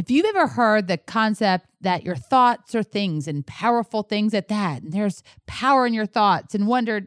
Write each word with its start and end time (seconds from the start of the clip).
If 0.00 0.10
you've 0.10 0.24
ever 0.24 0.46
heard 0.46 0.88
the 0.88 0.96
concept 0.96 1.66
that 1.82 2.04
your 2.04 2.16
thoughts 2.16 2.74
are 2.74 2.82
things 2.82 3.28
and 3.28 3.46
powerful 3.46 4.02
things 4.02 4.32
at 4.32 4.48
that, 4.48 4.80
and 4.80 4.94
there's 4.94 5.22
power 5.46 5.86
in 5.86 5.92
your 5.92 6.06
thoughts, 6.06 6.54
and 6.54 6.66
wondered, 6.66 7.06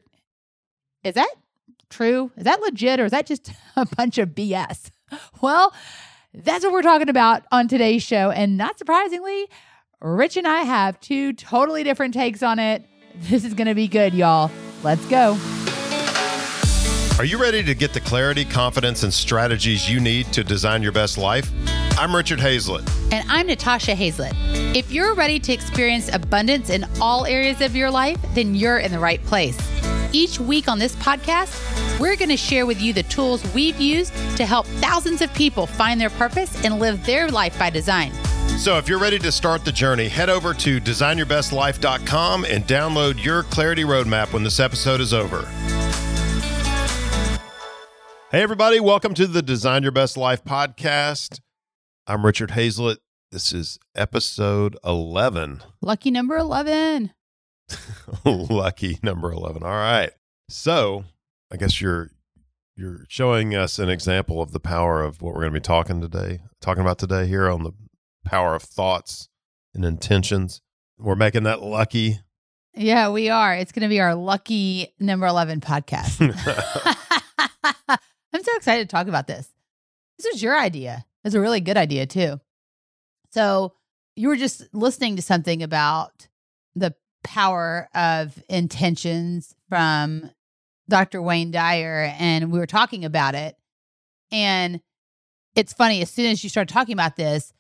is 1.04 1.16
that 1.16 1.34
true? 1.90 2.32
Is 2.38 2.44
that 2.44 2.62
legit? 2.62 3.00
Or 3.00 3.06
is 3.06 3.12
that 3.12 3.26
just 3.26 3.52
a 3.76 3.88
bunch 3.98 4.20
of 4.20 4.30
BS? 4.30 4.92
Well, 5.42 5.74
that's 6.36 6.64
what 6.64 6.72
we're 6.72 6.84
talking 6.84 7.10
about 7.10 7.42
on 7.52 7.68
today's 7.68 8.04
show. 8.04 8.30
And 8.30 8.58
not 8.58 8.78
surprisingly, 8.78 9.48
Rich 10.00 10.38
and 10.38 10.48
I 10.48 10.60
have 10.60 11.00
two 11.00 11.34
totally 11.34 11.84
different 11.84 12.14
takes 12.14 12.44
on 12.44 12.60
it. 12.60 12.86
This 13.16 13.44
is 13.44 13.56
going 13.56 13.70
to 13.70 13.76
be 13.76 13.88
good, 13.88 14.14
y'all. 14.14 14.52
Let's 14.84 15.04
go. 15.08 15.36
Are 17.18 17.26
you 17.26 17.42
ready 17.42 17.64
to 17.64 17.74
get 17.74 17.94
the 17.94 18.02
clarity, 18.02 18.46
confidence, 18.46 19.02
and 19.02 19.12
strategies 19.12 19.90
you 19.90 20.00
need 20.00 20.32
to 20.34 20.44
design 20.44 20.84
your 20.84 20.92
best 20.92 21.18
life? 21.18 21.52
I'm 21.96 22.16
Richard 22.16 22.40
Hazlett. 22.40 22.90
And 23.12 23.24
I'm 23.30 23.46
Natasha 23.46 23.94
Hazlett. 23.94 24.34
If 24.76 24.92
you're 24.92 25.14
ready 25.14 25.40
to 25.40 25.54
experience 25.54 26.12
abundance 26.12 26.72
in 26.72 26.86
all 27.00 27.28
areas 27.28 27.62
of 27.62 27.76
your 27.76 27.92
life, 27.92 28.18
then 28.34 28.56
you're 28.56 28.80
in 28.80 28.92
the 28.92 28.98
right 28.98 29.24
place. 29.26 29.56
Each 30.12 30.40
week 30.40 30.68
on 30.68 30.80
this 30.80 30.96
podcast, 30.96 32.00
we're 32.00 32.16
going 32.16 32.30
to 32.30 32.38
share 32.38 32.66
with 32.66 32.82
you 32.82 32.94
the 32.94 33.04
tools 33.04 33.44
we've 33.54 33.80
used 33.80 34.12
to 34.38 34.46
help 34.46 34.66
thousands 34.66 35.22
of 35.22 35.32
people 35.36 35.68
find 35.68 36.02
their 36.02 36.10
purpose 36.10 36.66
and 36.66 36.80
live 36.80 37.06
their 37.06 37.30
life 37.30 37.58
by 37.60 37.70
design. 37.70 38.12
So, 38.58 38.78
if 38.80 38.90
you're 38.90 39.00
ready 39.00 39.20
to 39.20 39.32
start 39.32 39.64
the 39.64 39.72
journey, 39.72 40.08
head 40.08 40.30
over 40.30 40.54
to 40.56 40.82
designyourbestlife.com 40.82 42.46
and 42.46 42.66
download 42.66 43.24
your 43.24 43.44
clarity 43.44 43.84
roadmap 43.84 44.34
when 44.34 44.44
this 44.44 44.60
episode 44.60 45.00
is 45.00 45.14
over. 45.14 45.48
Hey, 48.32 48.42
everybody, 48.42 48.80
welcome 48.80 49.14
to 49.14 49.28
the 49.28 49.44
Design 49.44 49.84
Your 49.84 49.92
Best 49.92 50.18
Life 50.18 50.44
podcast. 50.44 51.40
I'm 52.06 52.26
Richard 52.26 52.52
Hazlett. 52.52 53.00
This 53.32 53.54
is 53.54 53.80
episode 53.96 54.78
11. 54.84 55.62
Lucky 55.82 56.12
number 56.12 56.36
11. 56.36 57.14
Lucky 58.26 59.00
number 59.02 59.32
11. 59.32 59.64
All 59.64 59.70
right. 59.70 60.12
So, 60.50 61.06
I 61.50 61.56
guess 61.56 61.80
you're 61.80 62.10
you're 62.76 63.06
showing 63.08 63.56
us 63.56 63.80
an 63.80 63.88
example 63.88 64.42
of 64.42 64.52
the 64.52 64.60
power 64.60 65.02
of 65.02 65.22
what 65.22 65.34
we're 65.34 65.42
going 65.44 65.54
to 65.54 65.60
be 65.62 65.64
talking 65.64 66.02
today, 66.02 66.42
talking 66.60 66.82
about 66.82 67.00
today 67.00 67.26
here 67.26 67.50
on 67.50 67.64
the 67.64 67.72
power 68.26 68.54
of 68.54 68.64
thoughts 68.64 69.30
and 69.74 69.86
intentions. 69.86 70.62
We're 70.98 71.16
making 71.16 71.44
that 71.44 71.62
lucky. 71.62 72.20
Yeah, 72.76 73.12
we 73.12 73.30
are. 73.30 73.56
It's 73.56 73.72
going 73.72 73.84
to 73.84 73.88
be 73.88 74.02
our 74.02 74.14
lucky 74.14 74.94
number 75.00 75.26
11 75.26 75.62
podcast. 75.62 76.20
I'm 78.34 78.44
so 78.44 78.56
excited 78.58 78.90
to 78.90 78.94
talk 78.94 79.08
about 79.08 79.28
this. 79.28 79.50
This 80.18 80.34
was 80.34 80.44
your 80.44 80.60
idea. 80.60 81.06
It's 81.24 81.36
a 81.36 81.40
really 81.40 81.62
good 81.62 81.78
idea, 81.78 82.06
too. 82.06 82.40
So, 83.32 83.74
you 84.16 84.28
were 84.28 84.36
just 84.36 84.64
listening 84.74 85.16
to 85.16 85.22
something 85.22 85.64
about 85.64 86.28
the 86.76 86.94
power 87.24 87.90
of 87.96 88.42
intentions 88.50 89.56
from 89.70 90.30
Dr. 90.90 91.22
Wayne 91.22 91.52
Dyer, 91.52 92.14
and 92.20 92.52
we 92.52 92.60
were 92.60 92.68
talking 92.68 93.06
about 93.06 93.36
it. 93.36 93.56
And 94.32 94.82
it's 95.56 95.74
funny, 95.74 96.02
as 96.02 96.10
soon 96.10 96.28
as 96.28 96.44
you 96.44 96.50
started 96.50 96.74
talking 96.74 96.94
about 96.94 97.16
this, 97.16 97.54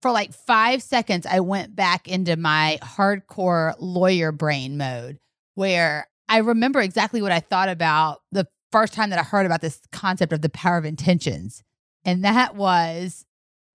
for 0.00 0.10
like 0.10 0.32
five 0.32 0.82
seconds, 0.82 1.26
I 1.26 1.40
went 1.40 1.76
back 1.76 2.08
into 2.08 2.36
my 2.36 2.78
hardcore 2.82 3.74
lawyer 3.78 4.32
brain 4.32 4.76
mode 4.76 5.18
where 5.54 6.08
I 6.28 6.38
remember 6.38 6.80
exactly 6.80 7.22
what 7.22 7.30
I 7.32 7.40
thought 7.40 7.68
about 7.68 8.22
the 8.32 8.48
first 8.72 8.94
time 8.94 9.10
that 9.10 9.18
I 9.18 9.22
heard 9.22 9.46
about 9.46 9.60
this 9.60 9.80
concept 9.92 10.32
of 10.32 10.40
the 10.40 10.48
power 10.48 10.78
of 10.78 10.84
intentions. 10.84 11.62
And 12.04 12.24
that 12.24 12.54
was 12.54 13.24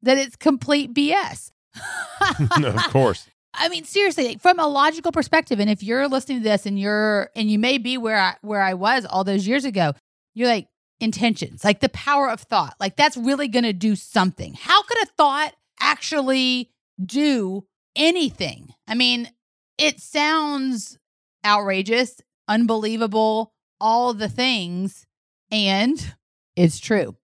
that 0.02 0.18
it's 0.18 0.36
complete 0.36 0.94
BS. 0.94 1.52
of 2.64 2.92
course. 2.92 3.28
I 3.54 3.70
mean, 3.70 3.86
seriously, 3.86 4.38
from 4.38 4.60
a 4.60 4.68
logical 4.68 5.12
perspective, 5.12 5.60
and 5.60 5.70
if 5.70 5.82
you're 5.82 6.08
listening 6.08 6.40
to 6.40 6.44
this 6.44 6.66
and 6.66 6.80
you're 6.80 7.32
and 7.36 7.50
you 7.50 7.58
may 7.58 7.78
be 7.78 7.98
where 7.98 8.18
I 8.18 8.36
where 8.42 8.62
I 8.62 8.76
was 8.76 9.06
all 9.06 9.24
those 9.24 9.48
years 9.48 9.66
ago, 9.66 9.94
you're 10.36 10.48
like 10.48 10.68
intentions, 11.00 11.64
like 11.64 11.80
the 11.80 11.90
power 11.90 12.30
of 12.30 12.42
thought, 12.42 12.76
like 12.80 12.96
that's 12.96 13.18
really 13.18 13.48
going 13.48 13.64
to 13.64 13.74
do 13.74 13.96
something. 13.96 14.54
How 14.54 14.84
could 14.84 15.02
a 15.02 15.06
thought 15.18 15.54
actually 15.80 16.72
do 17.04 17.66
anything? 17.96 18.74
I 18.88 18.96
mean, 18.96 19.30
it 19.78 20.00
sounds 20.00 20.98
outrageous, 21.46 22.22
unbelievable, 22.48 23.54
all 23.80 24.14
the 24.14 24.30
things, 24.30 25.06
and 25.52 26.14
it's 26.56 26.80
true. 26.80 27.16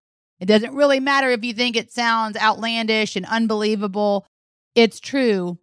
It 0.43 0.47
doesn't 0.47 0.75
really 0.75 0.99
matter 0.99 1.29
if 1.29 1.45
you 1.45 1.53
think 1.53 1.77
it 1.77 1.89
sounds 1.89 2.35
outlandish 2.35 3.15
and 3.15 3.25
unbelievable. 3.25 4.27
It's 4.75 4.99
true 4.99 5.57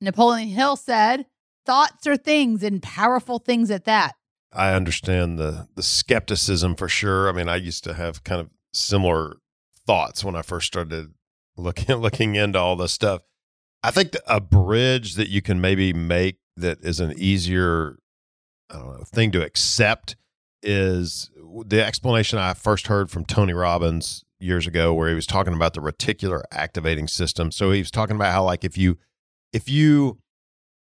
Napoleon 0.00 0.48
Hill 0.48 0.74
said, 0.74 1.26
thoughts 1.64 2.08
are 2.08 2.16
things 2.16 2.64
and 2.64 2.82
powerful 2.82 3.38
things 3.38 3.70
at 3.70 3.84
that. 3.84 4.16
I 4.52 4.72
understand 4.72 5.38
the 5.38 5.68
the 5.76 5.82
skepticism 5.84 6.74
for 6.74 6.88
sure. 6.88 7.28
I 7.28 7.32
mean, 7.32 7.48
I 7.48 7.54
used 7.54 7.84
to 7.84 7.94
have 7.94 8.24
kind 8.24 8.40
of 8.40 8.50
similar 8.74 9.36
thoughts 9.86 10.24
when 10.24 10.34
I 10.34 10.42
first 10.42 10.66
started 10.66 11.14
looking 11.56 11.94
looking 11.96 12.34
into 12.34 12.58
all 12.58 12.74
this 12.74 12.90
stuff. 12.90 13.22
I 13.84 13.92
think 13.92 14.16
a 14.26 14.40
bridge 14.40 15.14
that 15.14 15.28
you 15.28 15.40
can 15.40 15.60
maybe 15.60 15.92
make 15.92 16.38
that 16.56 16.80
is 16.82 16.98
an 16.98 17.14
easier 17.16 18.00
I 18.70 18.78
don't 18.78 18.98
know, 18.98 19.04
thing 19.04 19.30
to 19.30 19.44
accept 19.44 20.16
is 20.66 21.30
the 21.64 21.82
explanation 21.82 22.38
I 22.38 22.52
first 22.54 22.88
heard 22.88 23.10
from 23.10 23.24
Tony 23.24 23.54
Robbins 23.54 24.24
years 24.38 24.66
ago 24.66 24.92
where 24.92 25.08
he 25.08 25.14
was 25.14 25.26
talking 25.26 25.54
about 25.54 25.72
the 25.72 25.80
reticular 25.80 26.42
activating 26.50 27.08
system. 27.08 27.50
So 27.50 27.70
he 27.70 27.78
was 27.78 27.90
talking 27.90 28.16
about 28.16 28.32
how 28.32 28.44
like 28.44 28.64
if 28.64 28.76
you 28.76 28.98
if 29.52 29.68
you 29.68 30.18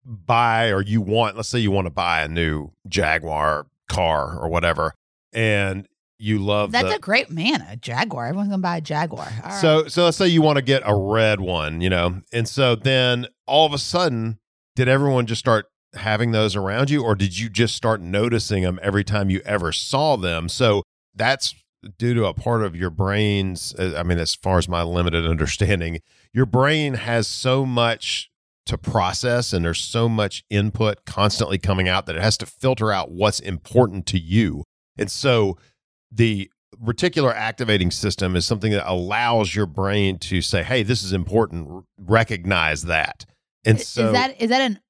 buy 0.05 0.69
or 0.71 0.83
you 0.83 1.01
want, 1.01 1.37
let's 1.37 1.49
say 1.49 1.59
you 1.59 1.71
want 1.71 1.87
to 1.87 1.91
buy 1.91 2.23
a 2.23 2.29
new 2.29 2.73
Jaguar 2.89 3.67
car 3.89 4.39
or 4.39 4.49
whatever, 4.49 4.95
and 5.33 5.89
you 6.19 6.41
love 6.41 6.73
that's 6.73 6.89
the, 6.89 6.97
a 6.97 6.99
great 6.99 7.31
man 7.31 7.65
a 7.71 7.77
jaguar. 7.77 8.27
Everyone's 8.27 8.51
gonna 8.51 8.61
buy 8.61 8.79
a 8.79 8.81
jaguar. 8.81 9.29
So 9.61 9.87
so 9.87 10.05
let's 10.05 10.17
say 10.17 10.27
you 10.27 10.43
want 10.43 10.57
to 10.57 10.63
get 10.63 10.83
a 10.85 10.95
red 10.95 11.41
one 11.41 11.81
you 11.81 11.89
know? 11.89 12.23
And 12.33 12.49
so 12.49 12.75
then 12.75 13.29
all 13.47 13.67
of 13.67 13.73
a 13.73 13.79
sudden 13.79 14.39
did 14.75 14.89
everyone 14.89 15.27
just 15.27 15.39
start 15.39 15.67
having 15.95 16.33
those 16.33 16.55
around 16.55 16.91
you 16.91 17.03
or 17.03 17.15
did 17.15 17.39
you 17.39 17.49
just 17.49 17.75
start 17.75 18.01
noticing 18.01 18.63
them 18.63 18.79
every 18.83 19.05
time 19.05 19.31
you 19.31 19.41
ever 19.45 19.73
saw 19.73 20.17
them 20.17 20.49
so 20.49 20.83
that's 21.15 21.55
due 21.99 22.13
to 22.13 22.27
a 22.27 22.35
part 22.35 22.63
of 22.63 22.77
your 22.77 22.91
brain's 22.91 23.75
uh, 23.79 23.95
i 23.97 24.03
mean 24.03 24.19
as 24.19 24.35
far 24.35 24.59
as 24.59 24.69
my 24.69 24.83
limited 24.83 25.27
understanding 25.31 26.01
your 26.33 26.47
brain 26.47 26.95
has 26.95 27.27
so 27.27 27.65
much 27.65 28.31
to 28.69 28.79
process 28.79 29.55
and 29.55 29.65
there's 29.65 29.83
so 29.83 30.09
much 30.09 30.45
input 30.51 31.05
constantly 31.07 31.59
coming 31.59 31.89
out 31.89 32.05
that 32.07 32.15
it 32.15 32.23
has 32.23 32.37
to 32.37 32.47
filter 32.47 32.93
out 32.93 33.11
what's 33.11 33.41
important 33.41 34.05
to 34.07 34.19
you. 34.19 34.63
And 34.99 35.11
so 35.11 35.57
the 36.13 36.51
reticular 36.85 37.35
activating 37.35 37.91
system 37.91 38.37
is 38.37 38.45
something 38.45 38.71
that 38.73 38.89
allows 38.89 39.55
your 39.55 39.65
brain 39.65 40.19
to 40.19 40.43
say, 40.43 40.63
"Hey, 40.63 40.83
this 40.83 41.03
is 41.03 41.15
important. 41.15 41.87
Recognize 41.99 42.83
that." 42.83 43.25
And 43.65 43.81
so 43.81 44.09
is 44.09 44.13
that 44.13 44.41
is 44.41 44.51
that 44.51 44.61
an 44.61 44.81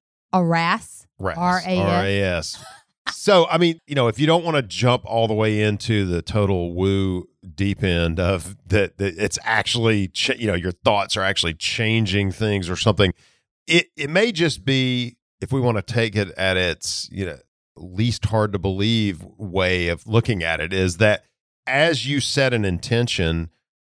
RAS? 1.18 1.36
R 1.78 2.04
A 2.04 2.22
S. 2.22 2.64
So, 3.10 3.46
I 3.50 3.56
mean, 3.56 3.80
you 3.86 3.94
know, 3.94 4.08
if 4.08 4.18
you 4.18 4.26
don't 4.26 4.44
want 4.44 4.56
to 4.56 4.62
jump 4.62 5.04
all 5.06 5.26
the 5.26 5.34
way 5.34 5.62
into 5.62 6.04
the 6.04 6.20
total 6.20 6.74
woo 6.74 7.26
deep 7.54 7.82
end 7.82 8.20
of 8.20 8.54
that, 8.66 8.98
that 8.98 9.14
it's 9.16 9.38
actually, 9.44 10.08
ch- 10.08 10.38
you 10.38 10.46
know, 10.46 10.54
your 10.54 10.72
thoughts 10.72 11.16
are 11.16 11.22
actually 11.22 11.54
changing 11.54 12.32
things 12.32 12.68
or 12.68 12.76
something 12.76 13.14
it 13.68 13.90
it 13.96 14.10
may 14.10 14.32
just 14.32 14.64
be 14.64 15.16
if 15.40 15.52
we 15.52 15.60
want 15.60 15.76
to 15.76 15.82
take 15.82 16.16
it 16.16 16.30
at 16.36 16.56
its 16.56 17.08
you 17.12 17.24
know 17.24 17.38
least 17.76 18.24
hard 18.26 18.52
to 18.52 18.58
believe 18.58 19.24
way 19.36 19.86
of 19.88 20.06
looking 20.06 20.42
at 20.42 20.60
it 20.60 20.72
is 20.72 20.96
that 20.96 21.24
as 21.66 22.08
you 22.08 22.18
set 22.18 22.52
an 22.52 22.64
intention 22.64 23.50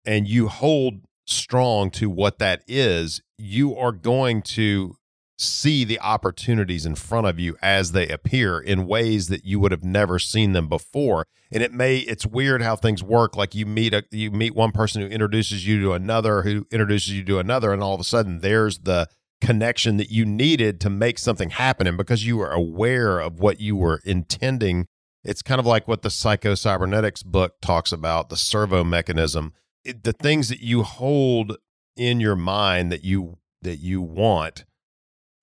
and 0.05 0.27
you 0.27 0.49
hold 0.49 0.95
strong 1.25 1.89
to 1.89 2.09
what 2.09 2.37
that 2.37 2.61
is 2.67 3.21
you 3.39 3.75
are 3.75 3.91
going 3.91 4.41
to 4.41 4.95
see 5.41 5.83
the 5.83 5.99
opportunities 5.99 6.85
in 6.85 6.95
front 6.95 7.27
of 7.27 7.39
you 7.39 7.55
as 7.61 7.91
they 7.91 8.07
appear 8.07 8.59
in 8.59 8.87
ways 8.87 9.27
that 9.27 9.45
you 9.45 9.59
would 9.59 9.71
have 9.71 9.83
never 9.83 10.19
seen 10.19 10.53
them 10.53 10.67
before 10.67 11.25
and 11.51 11.63
it 11.63 11.73
may 11.73 11.97
it's 11.97 12.25
weird 12.25 12.61
how 12.61 12.75
things 12.75 13.03
work 13.03 13.35
like 13.35 13.55
you 13.55 13.65
meet 13.65 13.93
a 13.93 14.03
you 14.11 14.29
meet 14.31 14.53
one 14.55 14.71
person 14.71 15.01
who 15.01 15.07
introduces 15.07 15.65
you 15.65 15.81
to 15.81 15.93
another 15.93 16.43
who 16.43 16.67
introduces 16.71 17.11
you 17.11 17.23
to 17.23 17.39
another 17.39 17.73
and 17.73 17.81
all 17.81 17.93
of 17.93 17.99
a 17.99 18.03
sudden 18.03 18.39
there's 18.39 18.79
the 18.79 19.07
connection 19.41 19.97
that 19.97 20.11
you 20.11 20.23
needed 20.23 20.79
to 20.79 20.89
make 20.89 21.19
something 21.19 21.49
happen. 21.49 21.87
And 21.87 21.97
because 21.97 22.25
you 22.25 22.37
were 22.37 22.51
aware 22.51 23.19
of 23.19 23.39
what 23.39 23.59
you 23.59 23.75
were 23.75 23.99
intending, 24.05 24.87
it's 25.23 25.41
kind 25.41 25.59
of 25.59 25.65
like 25.65 25.87
what 25.87 26.03
the 26.03 26.09
psycho 26.09 26.55
cybernetics 26.55 27.23
book 27.23 27.55
talks 27.61 27.91
about 27.91 28.29
the 28.29 28.37
servo 28.37 28.83
mechanism. 28.83 29.53
It, 29.83 30.03
the 30.03 30.13
things 30.13 30.47
that 30.49 30.61
you 30.61 30.83
hold 30.83 31.57
in 31.97 32.19
your 32.19 32.35
mind 32.35 32.91
that 32.91 33.03
you 33.03 33.39
that 33.63 33.77
you 33.77 34.01
want 34.01 34.63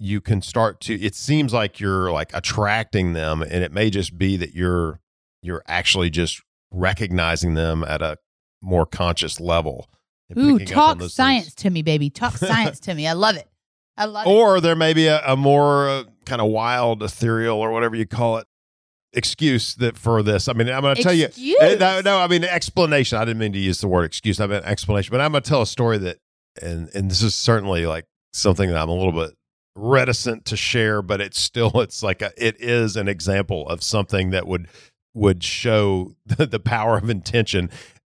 you 0.00 0.20
can 0.20 0.40
start 0.40 0.80
to 0.80 0.94
it 0.94 1.14
seems 1.14 1.52
like 1.52 1.80
you're 1.80 2.10
like 2.12 2.30
attracting 2.32 3.14
them 3.14 3.42
and 3.42 3.64
it 3.64 3.72
may 3.72 3.90
just 3.90 4.16
be 4.16 4.36
that 4.36 4.54
you're 4.54 5.00
you're 5.42 5.62
actually 5.66 6.08
just 6.10 6.40
recognizing 6.70 7.54
them 7.54 7.82
at 7.84 8.00
a 8.02 8.16
more 8.62 8.86
conscious 8.86 9.40
level 9.40 9.88
Ooh, 10.36 10.58
picking 10.58 10.76
up 10.76 10.90
on 10.90 10.98
talk 10.98 11.10
science 11.10 11.44
things. 11.46 11.54
to 11.56 11.70
me, 11.70 11.82
baby. 11.82 12.10
Talk 12.10 12.32
science 12.36 12.80
to 12.80 12.94
me. 12.94 13.06
I 13.06 13.14
love 13.14 13.36
it. 13.36 13.48
I 13.96 14.04
love 14.04 14.26
it. 14.26 14.30
Or 14.30 14.60
there 14.60 14.76
may 14.76 14.92
be 14.92 15.06
a, 15.06 15.22
a 15.26 15.36
more 15.36 15.88
uh, 15.88 16.04
kind 16.26 16.40
of 16.40 16.48
wild, 16.48 17.02
ethereal, 17.02 17.56
or 17.56 17.72
whatever 17.72 17.96
you 17.96 18.06
call 18.06 18.38
it, 18.38 18.46
excuse 19.12 19.74
that 19.76 19.96
for 19.96 20.22
this. 20.22 20.48
I 20.48 20.52
mean, 20.52 20.68
I'm 20.68 20.82
going 20.82 20.96
to 20.96 21.02
tell 21.02 21.14
you. 21.14 21.26
Excuse? 21.26 21.56
Eh, 21.60 21.76
No, 21.76 22.00
no, 22.00 22.18
I 22.18 22.26
mean 22.28 22.44
explanation. 22.44 23.18
I 23.18 23.24
didn't 23.24 23.38
mean 23.38 23.52
to 23.54 23.58
use 23.58 23.80
the 23.80 23.88
word 23.88 24.04
excuse. 24.04 24.38
I 24.38 24.46
meant 24.46 24.66
explanation. 24.66 25.10
But 25.10 25.20
I'm 25.20 25.32
going 25.32 25.42
to 25.42 25.48
tell 25.48 25.62
a 25.62 25.66
story 25.66 25.98
that, 25.98 26.18
and 26.60 26.88
and 26.94 27.10
this 27.10 27.22
is 27.22 27.34
certainly 27.34 27.86
like 27.86 28.04
something 28.32 28.68
that 28.68 28.76
I'm 28.76 28.90
a 28.90 28.94
little 28.94 29.12
bit 29.12 29.34
reticent 29.78 30.44
to 30.46 30.56
share, 30.56 31.02
but 31.02 31.20
it's 31.20 31.40
still 31.40 31.70
it's 31.80 32.02
like 32.02 32.22
a, 32.22 32.32
it 32.36 32.56
is 32.60 32.96
an 32.96 33.08
example 33.08 33.68
of 33.68 33.82
something 33.82 34.30
that 34.30 34.46
would 34.46 34.68
would 35.14 35.42
show 35.42 36.12
the, 36.26 36.46
the 36.46 36.60
power 36.60 36.98
of 36.98 37.08
intention. 37.08 37.70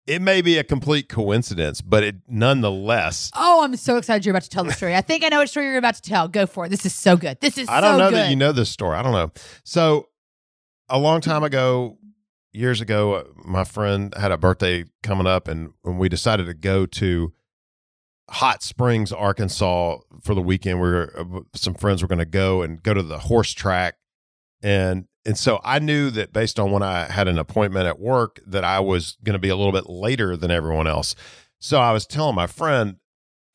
It 0.05 0.21
may 0.21 0.41
be 0.41 0.57
a 0.57 0.65
complete 0.65 1.07
coincidence, 1.07 1.79
but 1.79 2.03
it 2.03 2.15
nonetheless. 2.27 3.31
Oh, 3.35 3.63
I'm 3.63 3.75
so 3.77 3.95
excited 3.95 4.25
you're 4.25 4.33
about 4.33 4.43
to 4.43 4.49
tell 4.49 4.65
the 4.65 4.73
story. 4.73 4.95
I 4.95 5.01
think 5.01 5.23
I 5.23 5.29
know 5.29 5.37
what 5.37 5.49
story 5.49 5.67
you're 5.67 5.77
about 5.77 5.95
to 5.95 6.01
tell. 6.01 6.27
Go 6.27 6.45
for 6.45 6.65
it. 6.65 6.69
This 6.69 6.85
is 6.85 6.93
so 6.93 7.15
good. 7.15 7.39
This 7.39 7.57
is 7.57 7.69
I 7.69 7.79
don't 7.79 7.93
so 7.93 7.97
know 7.99 8.09
good. 8.09 8.17
that 8.17 8.29
you 8.29 8.35
know 8.35 8.51
this 8.51 8.69
story. 8.69 8.97
I 8.97 9.01
don't 9.01 9.13
know. 9.13 9.31
So, 9.63 10.09
a 10.89 10.99
long 10.99 11.21
time 11.21 11.43
ago, 11.45 11.97
years 12.51 12.81
ago, 12.81 13.13
uh, 13.13 13.23
my 13.45 13.63
friend 13.63 14.13
had 14.17 14.33
a 14.33 14.37
birthday 14.37 14.83
coming 15.03 15.25
up, 15.25 15.47
and 15.47 15.71
when 15.83 15.97
we 15.97 16.09
decided 16.09 16.47
to 16.47 16.53
go 16.53 16.85
to 16.85 17.31
Hot 18.29 18.63
Springs, 18.63 19.11
Arkansas 19.11 19.97
for 20.23 20.33
the 20.33 20.41
weekend, 20.41 20.79
we 20.79 20.87
were 20.87 21.13
uh, 21.17 21.39
some 21.53 21.73
friends 21.73 22.01
were 22.01 22.07
going 22.07 22.19
to 22.19 22.25
go 22.25 22.61
and 22.61 22.81
go 22.81 22.93
to 22.93 23.03
the 23.03 23.19
horse 23.19 23.51
track, 23.51 23.95
and 24.61 25.05
and 25.25 25.37
so 25.37 25.59
I 25.63 25.79
knew 25.79 26.09
that 26.11 26.33
based 26.33 26.59
on 26.59 26.71
when 26.71 26.83
I 26.83 27.05
had 27.05 27.27
an 27.27 27.37
appointment 27.37 27.87
at 27.87 27.99
work 27.99 28.39
that 28.47 28.63
I 28.63 28.79
was 28.79 29.17
going 29.23 29.33
to 29.33 29.39
be 29.39 29.49
a 29.49 29.55
little 29.55 29.71
bit 29.71 29.89
later 29.89 30.37
than 30.37 30.51
everyone 30.51 30.87
else. 30.87 31.15
So 31.59 31.79
I 31.79 31.91
was 31.91 32.05
telling 32.05 32.35
my 32.35 32.47
friend 32.47 32.97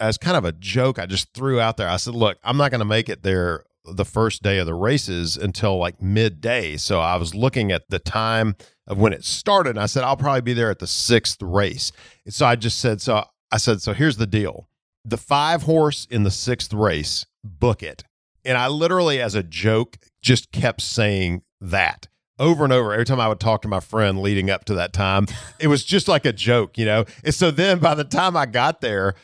as 0.01 0.17
kind 0.19 0.37
of 0.37 0.45
a 0.45 0.53
joke, 0.53 0.99
I 0.99 1.07
just 1.07 1.33
threw 1.35 1.61
out 1.61 1.77
there. 1.77 1.89
I 1.89 1.97
said, 1.97 2.15
"Look, 2.15 2.39
I'm 2.45 2.57
not 2.57 2.71
going 2.71 2.81
to 2.81 2.85
make 2.85 3.09
it 3.09 3.23
there 3.23 3.65
the 3.85 4.05
first 4.05 4.43
day 4.43 4.59
of 4.59 4.67
the 4.67 4.75
races 4.75 5.37
until 5.37 5.79
like 5.79 6.03
midday." 6.03 6.77
So 6.77 7.01
I 7.01 7.17
was 7.17 7.35
looking 7.35 7.73
at 7.73 7.89
the 7.89 7.99
time 7.99 8.55
of 8.87 8.99
when 8.99 9.13
it 9.15 9.25
started. 9.25 9.71
And 9.71 9.81
I 9.81 9.87
said, 9.87 10.05
"I'll 10.05 10.17
probably 10.17 10.43
be 10.43 10.55
there 10.55 10.71
at 10.71 10.79
the 10.79 10.87
sixth 10.87 11.41
race." 11.43 11.91
And 12.27 12.35
so 12.35 12.45
I 12.45 12.55
just 12.55 12.79
said, 12.79 13.01
"So 13.01 13.25
I 13.51 13.57
said, 13.59 13.83
so 13.83 13.93
here's 13.93 14.17
the 14.17 14.27
deal: 14.27 14.69
the 15.05 15.17
five 15.17 15.63
horse 15.63 16.07
in 16.11 16.25
the 16.25 16.31
sixth 16.31 16.73
race, 16.73 17.27
book 17.45 17.83
it." 17.83 18.05
And 18.45 18.57
I 18.57 18.69
literally, 18.69 19.21
as 19.21 19.35
a 19.35 19.43
joke, 19.43 19.99
just 20.23 20.53
kept 20.53 20.81
saying 20.81 21.43
that 21.61 22.09
over 22.39 22.65
and 22.65 22.73
over 22.73 22.93
every 22.93 23.05
time 23.05 23.21
I 23.21 23.29
would 23.29 23.41
talk 23.41 23.63
to 23.63 23.69
my 23.69 23.81
friend 23.81 24.23
leading 24.23 24.51
up 24.51 24.65
to 24.67 24.75
that 24.75 24.93
time. 24.93 25.27
It 25.61 25.67
was 25.67 25.85
just 25.85 26.07
like 26.07 26.25
a 26.25 26.33
joke, 26.33 26.79
you 26.79 26.85
know? 26.85 27.05
And 27.25 27.35
so 27.35 27.51
then 27.51 27.81
by 27.81 27.97
the 27.97 28.05
time 28.05 28.37
I 28.37 28.47
got 28.47 28.81
there, 28.81 29.15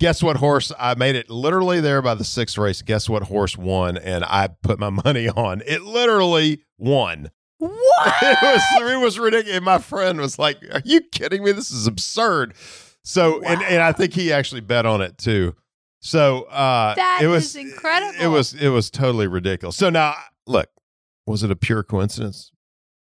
guess 0.00 0.20
what 0.20 0.36
horse 0.38 0.72
I 0.76 0.96
made 0.96 1.14
it 1.14 1.30
literally 1.30 1.80
there 1.80 2.02
by 2.02 2.14
the 2.14 2.24
sixth 2.24 2.58
race. 2.58 2.82
Guess 2.82 3.08
what 3.08 3.22
horse 3.24 3.56
won? 3.56 3.96
And 3.96 4.24
I 4.24 4.48
put 4.48 4.80
my 4.80 4.90
money 5.04 5.28
on 5.28 5.62
it, 5.64 5.82
literally 5.82 6.62
won. 6.76 7.30
What? 7.58 7.72
It 8.22 8.38
was 8.42 8.92
it 8.92 9.00
was 9.00 9.18
ridiculous. 9.18 9.56
And 9.56 9.64
my 9.64 9.78
friend 9.78 10.20
was 10.20 10.38
like, 10.38 10.58
Are 10.72 10.82
you 10.84 11.00
kidding 11.00 11.44
me? 11.44 11.52
This 11.52 11.70
is 11.70 11.86
absurd. 11.86 12.54
So 13.06 13.40
and, 13.42 13.62
and 13.62 13.80
I 13.80 13.92
think 13.92 14.12
he 14.12 14.32
actually 14.32 14.62
bet 14.62 14.84
on 14.84 15.00
it 15.00 15.16
too. 15.16 15.54
So 16.00 16.42
uh 16.44 16.94
That 16.96 17.20
it 17.22 17.28
was 17.28 17.44
is 17.44 17.56
incredible. 17.56 18.20
It 18.20 18.26
was 18.26 18.52
it 18.52 18.68
was 18.68 18.90
totally 18.90 19.28
ridiculous. 19.28 19.76
So 19.76 19.90
now 19.90 20.14
look, 20.46 20.68
was 21.24 21.44
it 21.44 21.52
a 21.52 21.56
pure 21.56 21.84
coincidence? 21.84 22.50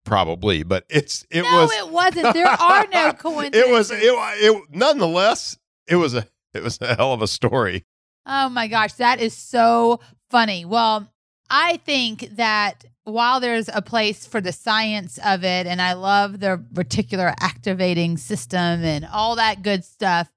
Probably, 0.05 0.63
but 0.63 0.85
it's 0.91 1.25
it 1.31 1.43
no, 1.43 1.63
was 1.63 1.73
it 1.73 1.89
wasn't. 1.89 2.35
There 2.35 2.47
are 2.47 2.87
no 2.93 3.13
coincidences. 3.15 3.63
it 3.67 3.73
was 3.73 3.91
it, 3.91 4.03
it 4.03 4.63
nonetheless 4.71 5.59
it 5.87 5.97
was 5.97 6.15
a 6.15 6.27
it 6.53 6.63
was 6.63 6.79
a 6.83 6.95
hell 6.95 7.15
of 7.15 7.23
a 7.23 7.27
story. 7.27 7.87
Oh 8.27 8.51
my 8.51 8.69
gosh, 8.69 8.93
that 8.95 9.23
is 9.23 9.33
so 9.33 10.01
funny. 10.31 10.67
Well, 10.67 11.09
I 11.49 11.79
think 11.79 12.37
that 12.37 12.85
while 13.09 13.41
there's 13.41 13.69
a 13.73 13.83
place 13.83 14.27
for 14.27 14.41
the 14.41 14.53
science 14.53 15.19
of 15.25 15.45
it, 15.45 15.67
and 15.67 15.81
I 15.81 15.95
love 15.95 16.41
the 16.41 16.63
reticular 16.73 17.35
activating 17.41 18.17
system 18.17 18.59
and 18.85 19.05
all 19.05 19.37
that 19.37 19.63
good 19.63 19.85
stuff, 19.85 20.31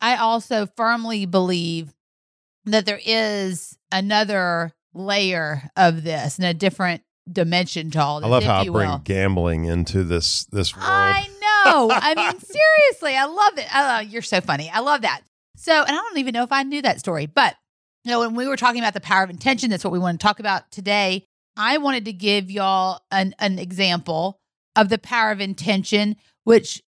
I 0.00 0.16
also 0.16 0.66
firmly 0.76 1.26
believe 1.26 1.94
that 2.64 2.86
there 2.86 3.00
is 3.04 3.78
another 3.92 4.72
layer 4.92 5.70
of 5.76 6.02
this 6.02 6.38
and 6.38 6.46
a 6.46 6.54
different 6.54 7.02
dimension 7.30 7.90
to 7.92 8.00
all 8.00 8.20
this. 8.20 8.26
I 8.26 8.30
love 8.30 8.44
how 8.44 8.60
I 8.60 8.62
you 8.62 8.72
bring 8.72 8.90
will. 8.90 8.98
gambling 8.98 9.64
into 9.64 10.04
this 10.04 10.44
this 10.46 10.74
world. 10.74 10.88
I 10.88 11.28
know. 11.40 11.90
I 11.92 12.14
mean, 12.14 12.40
seriously, 12.40 13.16
I 13.16 13.24
love 13.24 13.58
it. 13.58 13.66
Love, 13.72 14.04
you're 14.06 14.22
so 14.22 14.40
funny. 14.40 14.70
I 14.70 14.80
love 14.80 15.02
that. 15.02 15.22
So, 15.56 15.72
and 15.72 15.90
I 15.90 15.94
don't 15.94 16.18
even 16.18 16.32
know 16.32 16.42
if 16.42 16.52
I 16.52 16.62
knew 16.62 16.82
that 16.82 17.00
story, 17.00 17.26
but 17.26 17.54
you 18.04 18.12
know, 18.12 18.20
when 18.20 18.34
we 18.34 18.46
were 18.46 18.56
talking 18.56 18.80
about 18.80 18.94
the 18.94 19.00
power 19.00 19.24
of 19.24 19.30
intention, 19.30 19.70
that's 19.70 19.82
what 19.82 19.92
we 19.92 19.98
want 19.98 20.20
to 20.20 20.24
talk 20.24 20.38
about 20.38 20.70
today. 20.70 21.26
I 21.56 21.78
wanted 21.78 22.04
to 22.06 22.12
give 22.12 22.50
y'all 22.50 23.00
an, 23.10 23.34
an 23.38 23.58
example 23.58 24.40
of 24.74 24.88
the 24.88 24.98
power 24.98 25.30
of 25.30 25.40
intention, 25.40 26.16
which 26.44 26.82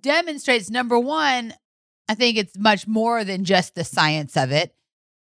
demonstrates 0.00 0.70
number 0.70 0.98
one, 0.98 1.54
I 2.08 2.14
think 2.14 2.38
it's 2.38 2.56
much 2.58 2.86
more 2.86 3.24
than 3.24 3.44
just 3.44 3.74
the 3.74 3.84
science 3.84 4.36
of 4.36 4.50
it. 4.50 4.74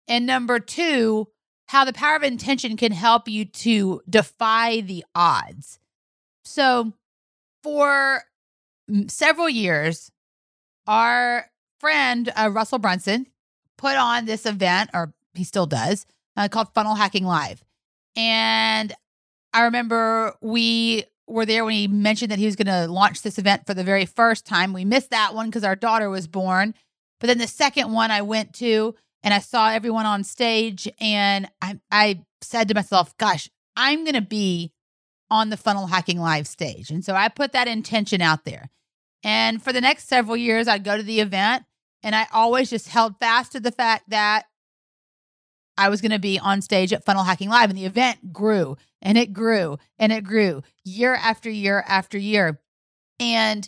And 0.07 0.25
number 0.25 0.59
two, 0.59 1.27
how 1.67 1.85
the 1.85 1.93
power 1.93 2.15
of 2.15 2.23
intention 2.23 2.75
can 2.75 2.91
help 2.91 3.27
you 3.27 3.45
to 3.45 4.01
defy 4.09 4.81
the 4.81 5.05
odds. 5.13 5.79
So, 6.43 6.93
for 7.61 8.23
several 9.07 9.49
years, 9.49 10.11
our 10.87 11.45
friend 11.79 12.31
uh, 12.35 12.49
Russell 12.51 12.79
Brunson 12.79 13.27
put 13.77 13.95
on 13.95 14.25
this 14.25 14.45
event, 14.45 14.89
or 14.93 15.13
he 15.35 15.43
still 15.43 15.67
does, 15.67 16.05
uh, 16.35 16.47
called 16.49 16.73
Funnel 16.73 16.95
Hacking 16.95 17.25
Live. 17.25 17.63
And 18.15 18.93
I 19.53 19.63
remember 19.63 20.33
we 20.41 21.05
were 21.27 21.45
there 21.45 21.63
when 21.63 21.73
he 21.73 21.87
mentioned 21.87 22.31
that 22.31 22.39
he 22.39 22.45
was 22.45 22.55
going 22.55 22.67
to 22.67 22.91
launch 22.91 23.21
this 23.21 23.37
event 23.37 23.65
for 23.65 23.73
the 23.73 23.83
very 23.83 24.05
first 24.05 24.45
time. 24.45 24.73
We 24.73 24.85
missed 24.85 25.11
that 25.11 25.35
one 25.35 25.47
because 25.47 25.63
our 25.63 25.75
daughter 25.75 26.09
was 26.09 26.27
born. 26.27 26.73
But 27.19 27.27
then 27.27 27.37
the 27.37 27.47
second 27.47 27.91
one 27.91 28.11
I 28.11 28.21
went 28.21 28.53
to 28.55 28.95
and 29.23 29.33
I 29.33 29.39
saw 29.39 29.69
everyone 29.69 30.05
on 30.05 30.23
stage 30.23 30.87
and 30.99 31.49
I, 31.61 31.79
I 31.91 32.21
said 32.41 32.67
to 32.69 32.73
myself, 32.73 33.15
gosh, 33.17 33.49
I'm 33.75 34.03
going 34.03 34.15
to 34.15 34.21
be 34.21 34.71
on 35.29 35.49
the 35.49 35.57
Funnel 35.57 35.87
Hacking 35.87 36.19
Live 36.19 36.47
stage. 36.47 36.89
And 36.89 37.03
so 37.05 37.13
I 37.15 37.27
put 37.27 37.51
that 37.51 37.67
intention 37.67 38.21
out 38.21 38.45
there. 38.45 38.69
And 39.23 39.61
for 39.61 39.73
the 39.73 39.81
next 39.81 40.07
several 40.07 40.37
years, 40.37 40.67
I'd 40.67 40.83
go 40.83 40.97
to 40.97 41.03
the 41.03 41.19
event 41.19 41.65
and 42.01 42.15
I 42.15 42.27
always 42.31 42.69
just 42.69 42.87
held 42.87 43.19
fast 43.19 43.51
to 43.51 43.59
the 43.59 43.71
fact 43.71 44.09
that 44.09 44.45
I 45.79 45.87
was 45.87 46.01
going 46.01 46.11
to 46.11 46.19
be 46.19 46.37
on 46.37 46.61
stage 46.61 46.91
at 46.91 47.05
Funnel 47.05 47.23
Hacking 47.23 47.49
Live. 47.49 47.69
And 47.69 47.79
the 47.79 47.85
event 47.85 48.33
grew 48.33 48.75
and 49.01 49.17
it 49.17 49.31
grew 49.31 49.77
and 49.97 50.11
it 50.11 50.25
grew 50.25 50.61
year 50.83 51.15
after 51.15 51.49
year 51.49 51.83
after 51.87 52.17
year. 52.17 52.59
And 53.17 53.67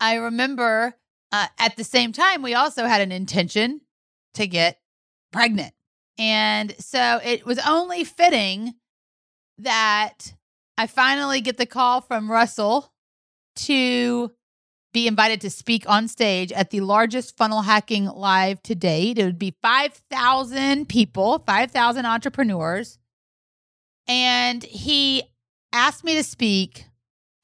I 0.00 0.16
remember 0.16 0.96
uh, 1.30 1.46
at 1.58 1.76
the 1.76 1.84
same 1.84 2.12
time, 2.12 2.42
we 2.42 2.54
also 2.54 2.86
had 2.86 3.00
an 3.00 3.12
intention 3.12 3.80
to 4.34 4.48
get 4.48 4.80
pregnant. 5.32 5.72
And 6.18 6.74
so 6.78 7.20
it 7.24 7.46
was 7.46 7.60
only 7.60 8.02
fitting 8.02 8.74
that 9.58 10.34
I 10.76 10.88
finally 10.88 11.40
get 11.40 11.58
the 11.58 11.66
call 11.66 12.00
from 12.00 12.30
Russell 12.30 12.92
to 13.54 14.32
be 14.92 15.06
invited 15.06 15.40
to 15.40 15.50
speak 15.50 15.88
on 15.88 16.08
stage 16.08 16.52
at 16.52 16.70
the 16.70 16.80
largest 16.80 17.36
funnel 17.36 17.62
hacking 17.62 18.06
live 18.06 18.62
to 18.64 18.74
date. 18.74 19.18
It 19.18 19.24
would 19.24 19.38
be 19.38 19.54
5,000 19.62 20.88
people, 20.88 21.42
5,000 21.46 22.06
entrepreneurs. 22.06 22.98
And 24.06 24.62
he 24.62 25.22
asked 25.72 26.04
me 26.04 26.14
to 26.16 26.24
speak 26.24 26.86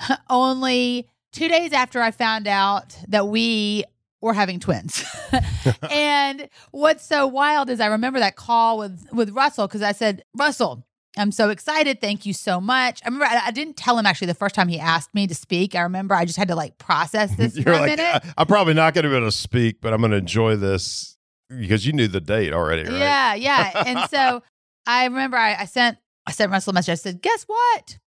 only 0.31 1.09
two 1.33 1.49
days 1.49 1.73
after 1.73 2.03
I 2.03 2.11
found 2.11 2.47
out 2.47 2.97
that 3.09 3.29
we 3.29 3.85
were 4.21 4.35
having 4.35 4.61
twins. 4.61 5.05
and 5.91 6.49
what's 6.71 7.05
so 7.05 7.27
wild 7.27 7.71
is 7.71 7.81
I 7.81 7.87
remember 7.87 8.19
that 8.21 8.37
call 8.37 8.79
with 8.79 9.07
with 9.13 9.31
Russell 9.31 9.67
because 9.67 9.83
I 9.83 9.93
said, 9.93 10.23
Russell, 10.37 10.85
I'm 11.19 11.33
so 11.33 11.51
excited. 11.51 12.01
Thank 12.01 12.25
you 12.25 12.33
so 12.33 12.61
much. 12.61 13.01
I 13.05 13.09
remember 13.09 13.27
I, 13.27 13.47
I, 13.47 13.51
didn't 13.51 13.77
tell 13.77 13.99
him 13.99 14.07
actually 14.07 14.29
the 14.29 14.35
first 14.35 14.55
time 14.55 14.69
he 14.69 14.79
asked 14.79 15.15
me 15.15 15.27
to 15.27 15.35
speak. 15.35 15.75
I 15.75 15.83
remember 15.83 16.15
I 16.15 16.25
just 16.25 16.39
had 16.39 16.49
to 16.49 16.55
like 16.55 16.79
process 16.79 17.35
this 17.37 17.57
You're 17.57 17.65
for 17.65 17.73
a 17.73 17.81
like, 17.81 17.97
minute. 17.97 18.23
I'm 18.37 18.47
probably 18.47 18.75
not 18.75 18.95
going 18.95 19.03
to 19.05 19.11
be 19.11 19.17
able 19.17 19.27
to 19.27 19.33
speak, 19.33 19.81
but 19.81 19.93
I'm 19.93 20.01
going 20.01 20.13
to 20.13 20.19
enjoy 20.19 20.57
this 20.57 21.17
because 21.49 21.87
you 21.87 21.93
knew 21.93 22.09
the 22.09 22.21
date 22.21 22.53
already, 22.53 22.85
right? 22.85 22.99
Yeah, 22.99 23.35
yeah. 23.35 23.83
And 23.87 24.11
so 24.11 24.43
I 24.87 25.05
remember 25.05 25.37
I, 25.37 25.55
I 25.55 25.65
sent 25.65 25.99
I 26.27 26.33
sent 26.33 26.53
Russell 26.53 26.71
a 26.71 26.75
message. 26.75 26.93
I 26.93 26.97
said, 26.97 27.23
guess 27.23 27.45
what? 27.45 27.99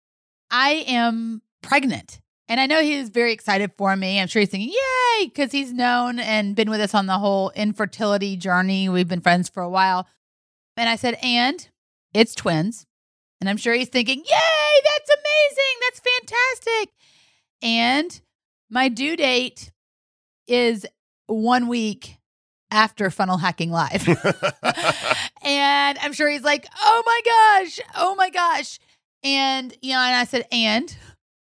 I 0.50 0.86
am 0.88 1.42
pregnant. 1.62 2.22
And 2.48 2.60
I 2.60 2.66
know 2.66 2.82
he 2.82 3.00
was 3.00 3.10
very 3.10 3.32
excited 3.32 3.72
for 3.78 3.96
me. 3.96 4.20
I'm 4.20 4.28
sure 4.28 4.42
he's 4.42 4.50
thinking, 4.50 4.70
yay, 4.70 5.26
because 5.26 5.52
he's 5.52 5.72
known 5.72 6.20
and 6.20 6.56
been 6.56 6.70
with 6.70 6.82
us 6.82 6.94
on 6.94 7.06
the 7.06 7.18
whole 7.18 7.52
infertility 7.52 8.36
journey. 8.36 8.90
We've 8.90 9.08
been 9.08 9.22
friends 9.22 9.48
for 9.48 9.64
a 9.64 9.70
while. 9.70 10.08
And 10.76 10.90
I 10.90 10.98
said, 10.98 11.18
and 11.24 11.66
it's 12.14 12.36
twins. 12.36 12.86
And 13.42 13.50
I'm 13.50 13.58
sure 13.58 13.74
he's 13.74 13.90
thinking, 13.90 14.20
yay, 14.20 14.82
that's 14.86 15.10
amazing. 15.10 15.76
That's 15.82 16.00
fantastic. 16.00 16.94
And 17.64 18.22
my 18.70 18.88
due 18.88 19.18
date 19.18 19.72
is 20.48 20.86
one 21.26 21.68
week 21.68 22.18
after 22.70 23.10
Funnel 23.10 23.38
Hacking 23.38 23.72
Live. 23.72 24.08
and 25.44 25.98
I'm 26.00 26.14
sure 26.14 26.30
he's 26.30 26.44
like, 26.44 26.68
oh 26.80 27.04
my 27.06 27.22
gosh, 27.26 27.80
oh 27.98 28.16
my 28.16 28.30
gosh. 28.30 28.80
And, 29.24 29.76
you 29.82 29.94
know, 29.94 30.00
and 30.00 30.16
I 30.16 30.24
said, 30.26 30.46
and 30.52 30.96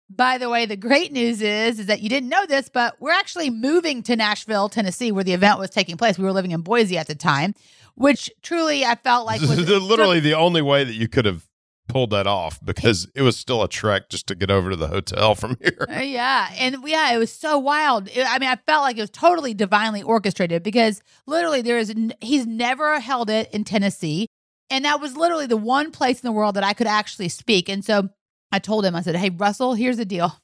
by 0.09 0.37
the 0.37 0.49
way, 0.49 0.65
the 0.65 0.75
great 0.75 1.11
news 1.11 1.41
is, 1.41 1.79
is 1.79 1.85
that 1.85 2.01
you 2.01 2.09
didn't 2.09 2.29
know 2.29 2.45
this, 2.45 2.67
but 2.67 2.95
we're 2.99 3.11
actually 3.11 3.49
moving 3.49 4.03
to 4.03 4.15
Nashville, 4.15 4.69
Tennessee, 4.69 5.11
where 5.11 5.23
the 5.23 5.33
event 5.33 5.59
was 5.59 5.69
taking 5.69 5.97
place. 5.97 6.17
We 6.17 6.25
were 6.25 6.33
living 6.33 6.51
in 6.51 6.61
Boise 6.61 6.97
at 6.97 7.07
the 7.07 7.15
time, 7.15 7.55
which 7.95 8.29
truly 8.41 8.83
I 8.85 8.95
felt 8.95 9.25
like 9.25 9.41
was 9.41 9.69
literally 9.69 10.19
the 10.21 10.33
only 10.33 10.61
way 10.61 10.83
that 10.83 10.93
you 10.93 11.07
could 11.07 11.25
have 11.25 11.47
pulled 11.91 12.09
that 12.11 12.25
off 12.27 12.59
because 12.63 13.07
it 13.15 13.21
was 13.21 13.37
still 13.37 13.61
a 13.63 13.67
trek 13.67 14.09
just 14.09 14.27
to 14.27 14.35
get 14.35 14.49
over 14.49 14.69
to 14.69 14.75
the 14.75 14.87
hotel 14.87 15.35
from 15.35 15.57
here. 15.61 15.77
Uh, 15.89 15.99
yeah. 15.99 16.49
And 16.57 16.77
yeah, 16.85 17.13
it 17.13 17.17
was 17.17 17.31
so 17.31 17.57
wild. 17.57 18.07
It- 18.07 18.25
I 18.27 18.39
mean, 18.39 18.49
I 18.49 18.55
felt 18.65 18.83
like 18.83 18.97
it 18.97 19.01
was 19.01 19.09
totally 19.09 19.53
divinely 19.53 20.01
orchestrated 20.01 20.63
because 20.63 21.01
literally 21.27 21.61
there 21.61 21.77
is, 21.77 21.93
he's 22.21 22.45
never 22.47 22.99
held 22.99 23.29
it 23.29 23.49
in 23.53 23.63
Tennessee. 23.63 24.27
And 24.69 24.85
that 24.85 25.01
was 25.01 25.17
literally 25.17 25.47
the 25.47 25.57
one 25.57 25.91
place 25.91 26.21
in 26.21 26.27
the 26.27 26.31
world 26.31 26.55
that 26.55 26.63
I 26.63 26.73
could 26.73 26.87
actually 26.87 27.27
speak. 27.29 27.67
And 27.67 27.83
so 27.83 28.09
I 28.51 28.59
told 28.59 28.85
him, 28.85 28.95
I 28.95 29.01
said, 29.01 29.15
Hey, 29.15 29.29
Russell, 29.29 29.73
here's 29.73 29.97
the 29.97 30.05
deal. 30.05 30.37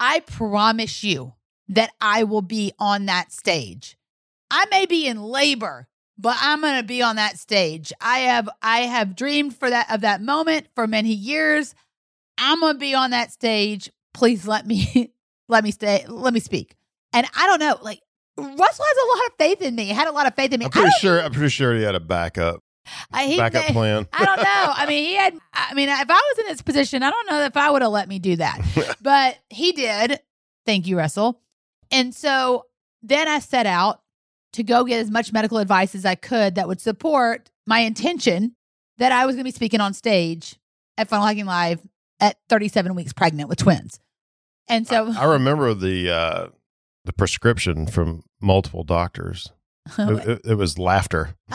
I 0.00 0.20
promise 0.20 1.02
you 1.04 1.34
that 1.68 1.90
I 2.00 2.24
will 2.24 2.42
be 2.42 2.72
on 2.78 3.06
that 3.06 3.32
stage. 3.32 3.96
I 4.50 4.64
may 4.70 4.86
be 4.86 5.06
in 5.06 5.20
labor, 5.22 5.87
but 6.18 6.36
I'm 6.40 6.60
going 6.60 6.76
to 6.76 6.86
be 6.86 7.00
on 7.02 7.16
that 7.16 7.38
stage. 7.38 7.92
I 8.00 8.18
have 8.20 8.48
I 8.60 8.80
have 8.80 9.16
dreamed 9.16 9.56
for 9.56 9.70
that 9.70 9.90
of 9.90 10.02
that 10.02 10.20
moment 10.20 10.66
for 10.74 10.86
many 10.86 11.12
years. 11.12 11.74
I'm 12.36 12.60
going 12.60 12.74
to 12.74 12.78
be 12.78 12.94
on 12.94 13.10
that 13.10 13.32
stage. 13.32 13.90
Please 14.12 14.46
let 14.46 14.66
me 14.66 15.12
let 15.48 15.64
me 15.64 15.70
stay 15.70 16.04
let 16.08 16.34
me 16.34 16.40
speak. 16.40 16.74
And 17.12 17.26
I 17.36 17.46
don't 17.46 17.60
know, 17.60 17.78
like 17.82 18.00
Russell 18.36 18.84
has 18.84 18.96
a 18.96 19.16
lot 19.16 19.26
of 19.26 19.32
faith 19.38 19.62
in 19.62 19.74
me. 19.74 19.84
He 19.84 19.92
had 19.92 20.08
a 20.08 20.12
lot 20.12 20.26
of 20.26 20.34
faith 20.34 20.52
in 20.52 20.58
me. 20.58 20.66
I'm 20.66 20.70
pretty 20.70 20.90
sure. 21.00 21.22
I'm 21.22 21.32
pretty 21.32 21.48
sure 21.48 21.74
he 21.74 21.82
had 21.82 21.94
a 21.94 22.00
backup 22.00 22.62
I, 23.12 23.26
he 23.26 23.36
backup 23.36 23.66
may- 23.68 23.72
plan. 23.72 24.08
I 24.12 24.24
don't 24.24 24.38
know. 24.38 24.44
I 24.44 24.86
mean, 24.86 25.04
he 25.04 25.14
had. 25.14 25.34
I 25.52 25.74
mean, 25.74 25.88
if 25.88 26.10
I 26.10 26.32
was 26.34 26.38
in 26.38 26.46
his 26.48 26.62
position, 26.62 27.02
I 27.02 27.10
don't 27.10 27.30
know 27.30 27.42
if 27.42 27.56
I 27.56 27.70
would 27.70 27.82
have 27.82 27.90
let 27.90 28.08
me 28.08 28.18
do 28.18 28.36
that, 28.36 28.60
but 29.02 29.38
he 29.50 29.72
did. 29.72 30.20
Thank 30.66 30.86
you, 30.86 30.98
Russell. 30.98 31.40
And 31.90 32.14
so 32.14 32.66
then 33.02 33.28
I 33.28 33.38
set 33.38 33.66
out 33.66 34.02
to 34.58 34.62
go 34.62 34.84
get 34.84 35.00
as 35.00 35.10
much 35.10 35.32
medical 35.32 35.58
advice 35.58 35.94
as 35.94 36.04
I 36.04 36.14
could 36.14 36.54
that 36.56 36.68
would 36.68 36.80
support 36.80 37.50
my 37.66 37.80
intention 37.80 38.54
that 38.98 39.10
I 39.12 39.24
was 39.26 39.34
going 39.34 39.44
to 39.44 39.50
be 39.50 39.54
speaking 39.54 39.80
on 39.80 39.94
stage 39.94 40.56
at 40.96 41.08
Funnel 41.08 41.26
Hacking 41.26 41.46
Live 41.46 41.80
at 42.20 42.36
37 42.48 42.94
weeks 42.94 43.12
pregnant 43.12 43.48
with 43.48 43.58
twins. 43.58 43.98
And 44.68 44.86
so, 44.86 45.12
I 45.18 45.24
remember 45.24 45.72
the 45.74 46.10
uh, 46.10 46.46
the 47.04 47.12
prescription 47.12 47.86
from 47.86 48.22
multiple 48.40 48.84
doctors. 48.84 49.50
It, 49.98 50.28
it- 50.28 50.40
it 50.44 50.54
was 50.54 50.78
laughter. 50.78 51.34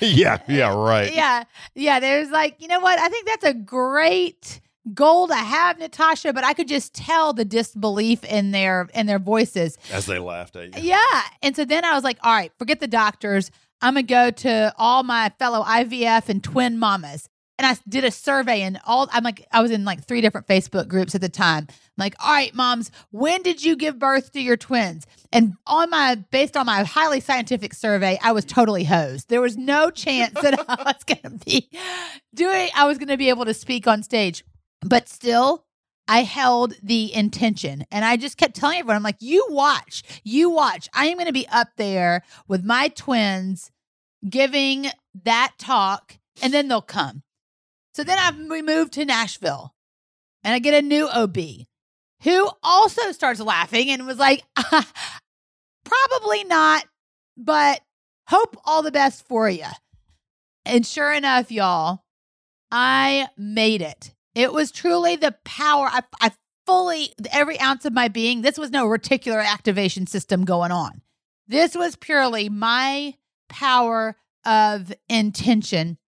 Yeah, 0.00 0.38
yeah, 0.48 0.74
right. 0.74 1.12
Yeah. 1.12 1.44
Yeah. 1.74 1.98
There's 2.00 2.30
like, 2.30 2.56
you 2.60 2.68
know 2.68 2.80
what? 2.80 2.98
I 2.98 3.08
think 3.08 3.26
that's 3.26 3.44
a 3.44 3.54
great 3.54 4.60
goal 4.94 5.28
to 5.28 5.34
have, 5.34 5.78
Natasha, 5.78 6.32
but 6.32 6.44
I 6.44 6.54
could 6.54 6.68
just 6.68 6.94
tell 6.94 7.32
the 7.32 7.44
disbelief 7.44 8.24
in 8.24 8.50
their 8.50 8.88
in 8.94 9.06
their 9.06 9.18
voices. 9.18 9.76
As 9.92 10.06
they 10.06 10.18
laughed 10.18 10.56
at 10.56 10.76
you. 10.76 10.90
Yeah. 10.90 11.22
And 11.42 11.54
so 11.54 11.64
then 11.64 11.84
I 11.84 11.94
was 11.94 12.04
like, 12.04 12.18
all 12.22 12.32
right, 12.32 12.52
forget 12.58 12.80
the 12.80 12.88
doctors. 12.88 13.50
I'm 13.80 13.94
gonna 13.94 14.02
go 14.04 14.30
to 14.30 14.74
all 14.76 15.02
my 15.02 15.32
fellow 15.38 15.62
IVF 15.62 16.28
and 16.28 16.42
twin 16.42 16.78
mamas. 16.78 17.28
And 17.60 17.66
I 17.66 17.76
did 17.88 18.04
a 18.04 18.12
survey 18.12 18.62
and 18.62 18.78
all 18.86 19.08
I'm 19.12 19.24
like, 19.24 19.44
I 19.50 19.60
was 19.60 19.72
in 19.72 19.84
like 19.84 20.04
three 20.04 20.20
different 20.20 20.46
Facebook 20.46 20.86
groups 20.86 21.16
at 21.16 21.20
the 21.20 21.28
time. 21.28 21.66
I'm 21.68 21.76
like, 21.96 22.14
all 22.24 22.32
right, 22.32 22.54
moms, 22.54 22.92
when 23.10 23.42
did 23.42 23.64
you 23.64 23.74
give 23.74 23.98
birth 23.98 24.30
to 24.32 24.40
your 24.40 24.56
twins? 24.56 25.06
And 25.32 25.54
on 25.66 25.90
my 25.90 26.14
based 26.30 26.56
on 26.56 26.66
my 26.66 26.84
highly 26.84 27.18
scientific 27.18 27.74
survey, 27.74 28.16
I 28.22 28.30
was 28.30 28.44
totally 28.44 28.84
hosed. 28.84 29.28
There 29.28 29.40
was 29.40 29.56
no 29.56 29.90
chance 29.90 30.34
that 30.40 30.64
I 30.68 30.82
was 30.84 31.02
gonna 31.04 31.36
be 31.44 31.68
doing 32.32 32.68
I 32.76 32.86
was 32.86 32.96
gonna 32.96 33.16
be 33.16 33.28
able 33.28 33.44
to 33.44 33.54
speak 33.54 33.88
on 33.88 34.04
stage. 34.04 34.44
But 34.80 35.08
still, 35.08 35.64
I 36.06 36.22
held 36.22 36.74
the 36.82 37.14
intention 37.14 37.84
and 37.90 38.04
I 38.04 38.16
just 38.16 38.38
kept 38.38 38.56
telling 38.56 38.78
everyone, 38.78 38.96
I'm 38.96 39.02
like, 39.02 39.20
you 39.20 39.46
watch, 39.50 40.02
you 40.24 40.50
watch. 40.50 40.88
I 40.94 41.06
am 41.06 41.16
going 41.16 41.26
to 41.26 41.32
be 41.32 41.48
up 41.48 41.68
there 41.76 42.22
with 42.48 42.64
my 42.64 42.88
twins 42.88 43.70
giving 44.28 44.86
that 45.24 45.52
talk 45.58 46.18
and 46.42 46.52
then 46.52 46.68
they'll 46.68 46.80
come. 46.80 47.22
So 47.94 48.04
then 48.04 48.18
I 48.18 48.30
we 48.48 48.62
moved 48.62 48.94
to 48.94 49.04
Nashville 49.04 49.74
and 50.42 50.54
I 50.54 50.60
get 50.60 50.82
a 50.82 50.86
new 50.86 51.08
OB 51.08 51.36
who 52.22 52.50
also 52.62 53.12
starts 53.12 53.40
laughing 53.40 53.90
and 53.90 54.06
was 54.06 54.18
like, 54.18 54.44
probably 55.84 56.44
not, 56.44 56.84
but 57.36 57.80
hope 58.28 58.56
all 58.64 58.82
the 58.82 58.90
best 58.90 59.26
for 59.26 59.48
you. 59.48 59.66
And 60.64 60.86
sure 60.86 61.12
enough, 61.12 61.50
y'all, 61.50 62.02
I 62.70 63.28
made 63.36 63.82
it. 63.82 64.14
It 64.38 64.52
was 64.52 64.70
truly 64.70 65.16
the 65.16 65.34
power. 65.44 65.88
I, 65.90 66.02
I 66.20 66.30
fully, 66.64 67.12
every 67.32 67.58
ounce 67.58 67.84
of 67.84 67.92
my 67.92 68.06
being, 68.06 68.42
this 68.42 68.56
was 68.56 68.70
no 68.70 68.86
reticular 68.86 69.44
activation 69.44 70.06
system 70.06 70.44
going 70.44 70.70
on. 70.70 71.02
This 71.48 71.74
was 71.74 71.96
purely 71.96 72.48
my 72.48 73.14
power 73.48 74.14
of 74.46 74.92
intention 75.08 75.98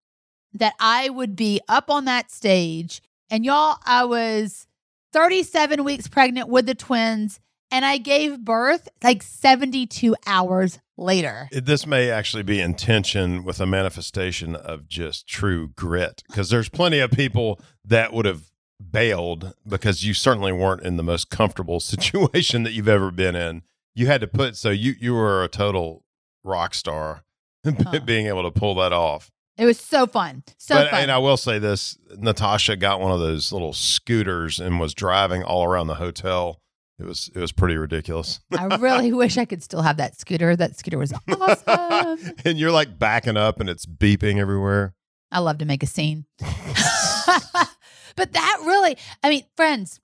that 0.53 0.75
I 0.79 1.09
would 1.09 1.35
be 1.35 1.59
up 1.67 1.89
on 1.89 2.05
that 2.05 2.31
stage. 2.31 3.01
And 3.29 3.43
y'all, 3.43 3.79
I 3.83 4.05
was 4.05 4.65
37 5.11 5.83
weeks 5.83 6.07
pregnant 6.07 6.47
with 6.47 6.67
the 6.67 6.75
twins, 6.75 7.41
and 7.71 7.85
I 7.85 7.97
gave 7.97 8.39
birth 8.43 8.89
like 9.03 9.23
72 9.23 10.15
hours 10.27 10.79
later. 10.97 11.47
This 11.51 11.87
may 11.87 12.09
actually 12.09 12.43
be 12.43 12.59
intention 12.59 13.43
with 13.43 13.59
a 13.59 13.65
manifestation 13.65 14.55
of 14.55 14.87
just 14.87 15.27
true 15.27 15.69
grit 15.69 16.23
because 16.27 16.49
there's 16.49 16.69
plenty 16.69 16.99
of 16.99 17.11
people 17.11 17.59
that 17.85 18.13
would 18.13 18.25
have 18.25 18.51
bailed 18.91 19.53
because 19.67 20.03
you 20.03 20.13
certainly 20.13 20.51
weren't 20.51 20.83
in 20.83 20.97
the 20.97 21.03
most 21.03 21.29
comfortable 21.29 21.79
situation 21.93 22.63
that 22.63 22.73
you've 22.73 22.87
ever 22.87 23.11
been 23.11 23.35
in. 23.35 23.63
You 23.95 24.07
had 24.07 24.21
to 24.21 24.27
put 24.27 24.55
so 24.55 24.69
you 24.69 24.93
you 24.99 25.13
were 25.13 25.43
a 25.43 25.47
total 25.47 26.03
rock 26.43 26.73
star 26.73 27.23
Huh. 27.65 27.99
being 27.99 28.25
able 28.27 28.43
to 28.43 28.51
pull 28.51 28.75
that 28.75 28.91
off. 28.93 29.29
It 29.57 29.65
was 29.65 29.79
so 29.79 30.07
fun. 30.07 30.43
So 30.57 30.75
but 30.75 30.89
fun. 30.91 31.01
and 31.03 31.11
I 31.11 31.19
will 31.19 31.37
say 31.37 31.59
this, 31.59 31.97
Natasha 32.17 32.75
got 32.75 32.99
one 32.99 33.11
of 33.11 33.19
those 33.19 33.51
little 33.51 33.73
scooters 33.73 34.59
and 34.59 34.79
was 34.79 34.93
driving 34.95 35.43
all 35.43 35.63
around 35.65 35.87
the 35.87 35.95
hotel. 35.95 36.59
It 37.01 37.07
was 37.07 37.31
it 37.33 37.39
was 37.39 37.51
pretty 37.51 37.77
ridiculous. 37.77 38.39
I 38.57 38.75
really 38.75 39.11
wish 39.23 39.37
I 39.37 39.45
could 39.45 39.63
still 39.63 39.81
have 39.81 39.97
that 39.97 40.19
scooter. 40.19 40.55
That 40.55 40.77
scooter 40.77 40.99
was 40.99 41.11
awesome. 41.27 42.33
and 42.45 42.59
you're 42.59 42.71
like 42.71 42.99
backing 42.99 43.37
up 43.37 43.59
and 43.59 43.69
it's 43.69 43.85
beeping 43.87 44.37
everywhere. 44.37 44.93
I 45.31 45.39
love 45.39 45.57
to 45.59 45.65
make 45.65 45.81
a 45.81 45.87
scene. 45.87 46.25
but 46.39 48.33
that 48.33 48.57
really, 48.65 48.97
I 49.23 49.29
mean, 49.29 49.43
friends, 49.55 49.99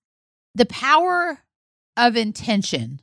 the 0.56 0.66
power 0.66 1.40
of 1.96 2.16
intention 2.16 3.02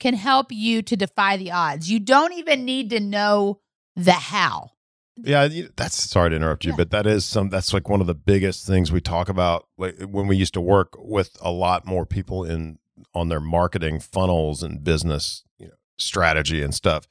can 0.00 0.14
help 0.14 0.50
you 0.50 0.82
to 0.82 0.96
defy 0.96 1.36
the 1.36 1.52
odds. 1.52 1.90
You 1.90 2.00
don't 2.00 2.32
even 2.32 2.64
need 2.64 2.90
to 2.90 3.00
know 3.00 3.60
the 3.94 4.12
how. 4.12 4.70
Yeah, 5.16 5.46
that's 5.76 5.94
sorry 6.10 6.30
to 6.30 6.36
interrupt 6.36 6.64
you, 6.64 6.72
Yeah. 6.72 6.76
but 6.78 6.90
that 6.90 7.06
is 7.06 7.24
some 7.24 7.48
that's 7.48 7.72
like 7.72 7.88
one 7.88 8.00
of 8.00 8.08
the 8.08 8.14
biggest 8.16 8.66
things 8.66 8.90
we 8.90 9.00
talk 9.00 9.28
about 9.28 9.68
like 9.78 10.00
when 10.02 10.26
we 10.26 10.36
used 10.36 10.54
to 10.54 10.60
work 10.60 10.94
with 10.98 11.36
a 11.40 11.52
lot 11.52 11.86
more 11.86 12.04
people 12.04 12.42
in 12.44 12.78
on 13.14 13.28
their 13.28 13.40
marketing 13.40 14.00
funnels 14.00 14.62
and 14.62 14.84
business, 14.84 15.44
you 15.58 15.66
know, 15.66 15.74
strategy 15.98 16.62
and 16.62 16.74
stuff. 16.74 17.06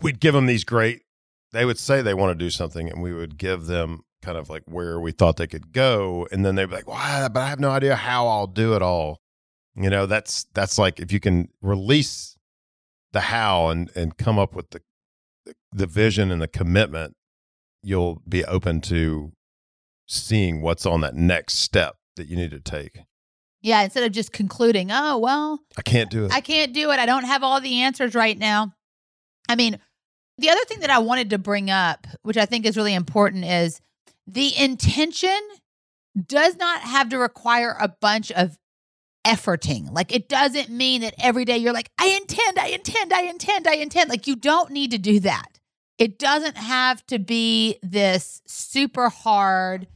We'd 0.00 0.20
give 0.20 0.34
them 0.34 0.46
these 0.46 0.64
great 0.64 1.02
they 1.52 1.64
would 1.64 1.78
say 1.78 2.02
they 2.02 2.14
want 2.14 2.38
to 2.38 2.44
do 2.44 2.50
something 2.50 2.90
and 2.90 3.02
we 3.02 3.12
would 3.12 3.38
give 3.38 3.66
them 3.66 4.02
kind 4.22 4.36
of 4.36 4.50
like 4.50 4.62
where 4.66 5.00
we 5.00 5.12
thought 5.12 5.36
they 5.36 5.46
could 5.46 5.72
go 5.72 6.26
and 6.30 6.44
then 6.44 6.54
they'd 6.54 6.66
be 6.66 6.74
like, 6.74 6.88
"Well, 6.88 7.28
but 7.30 7.40
I 7.40 7.48
have 7.48 7.60
no 7.60 7.70
idea 7.70 7.96
how 7.96 8.26
I'll 8.26 8.46
do 8.46 8.74
it 8.74 8.82
all." 8.82 9.20
You 9.74 9.90
know, 9.90 10.06
that's 10.06 10.46
that's 10.54 10.78
like 10.78 11.00
if 11.00 11.12
you 11.12 11.20
can 11.20 11.48
release 11.62 12.36
the 13.12 13.20
how 13.20 13.68
and 13.68 13.90
and 13.94 14.16
come 14.16 14.38
up 14.38 14.54
with 14.54 14.70
the 14.70 14.82
the 15.72 15.86
vision 15.86 16.30
and 16.30 16.42
the 16.42 16.48
commitment 16.48 17.14
you'll 17.82 18.20
be 18.28 18.44
open 18.44 18.80
to 18.80 19.32
seeing 20.06 20.60
what's 20.60 20.84
on 20.84 21.00
that 21.00 21.14
next 21.14 21.58
step 21.58 21.96
that 22.16 22.26
you 22.26 22.36
need 22.36 22.50
to 22.50 22.60
take. 22.60 23.00
Yeah, 23.60 23.82
instead 23.82 24.04
of 24.04 24.12
just 24.12 24.32
concluding, 24.32 24.90
oh, 24.92 25.18
well, 25.18 25.60
I 25.76 25.82
can't 25.82 26.10
do 26.10 26.26
it. 26.26 26.32
I 26.32 26.40
can't 26.40 26.72
do 26.72 26.90
it. 26.92 27.00
I 27.00 27.06
don't 27.06 27.24
have 27.24 27.42
all 27.42 27.60
the 27.60 27.82
answers 27.82 28.14
right 28.14 28.38
now. 28.38 28.72
I 29.48 29.56
mean, 29.56 29.78
the 30.38 30.50
other 30.50 30.64
thing 30.66 30.80
that 30.80 30.90
I 30.90 30.98
wanted 30.98 31.30
to 31.30 31.38
bring 31.38 31.68
up, 31.68 32.06
which 32.22 32.36
I 32.36 32.46
think 32.46 32.66
is 32.66 32.76
really 32.76 32.94
important, 32.94 33.44
is 33.44 33.80
the 34.26 34.56
intention 34.56 35.36
does 36.26 36.56
not 36.56 36.82
have 36.82 37.08
to 37.08 37.18
require 37.18 37.76
a 37.80 37.88
bunch 37.88 38.30
of 38.30 38.56
efforting. 39.26 39.92
Like, 39.92 40.14
it 40.14 40.28
doesn't 40.28 40.70
mean 40.70 41.00
that 41.00 41.14
every 41.20 41.44
day 41.44 41.58
you're 41.58 41.72
like, 41.72 41.90
I 41.98 42.08
intend, 42.08 42.58
I 42.58 42.68
intend, 42.68 43.12
I 43.12 43.22
intend, 43.22 43.66
I 43.66 43.74
intend. 43.74 44.08
Like, 44.08 44.26
you 44.26 44.36
don't 44.36 44.70
need 44.70 44.92
to 44.92 44.98
do 44.98 45.20
that. 45.20 45.58
It 45.98 46.18
doesn't 46.18 46.56
have 46.56 47.04
to 47.06 47.18
be 47.18 47.78
this 47.82 48.40
super 48.46 49.08
hard, 49.08 49.88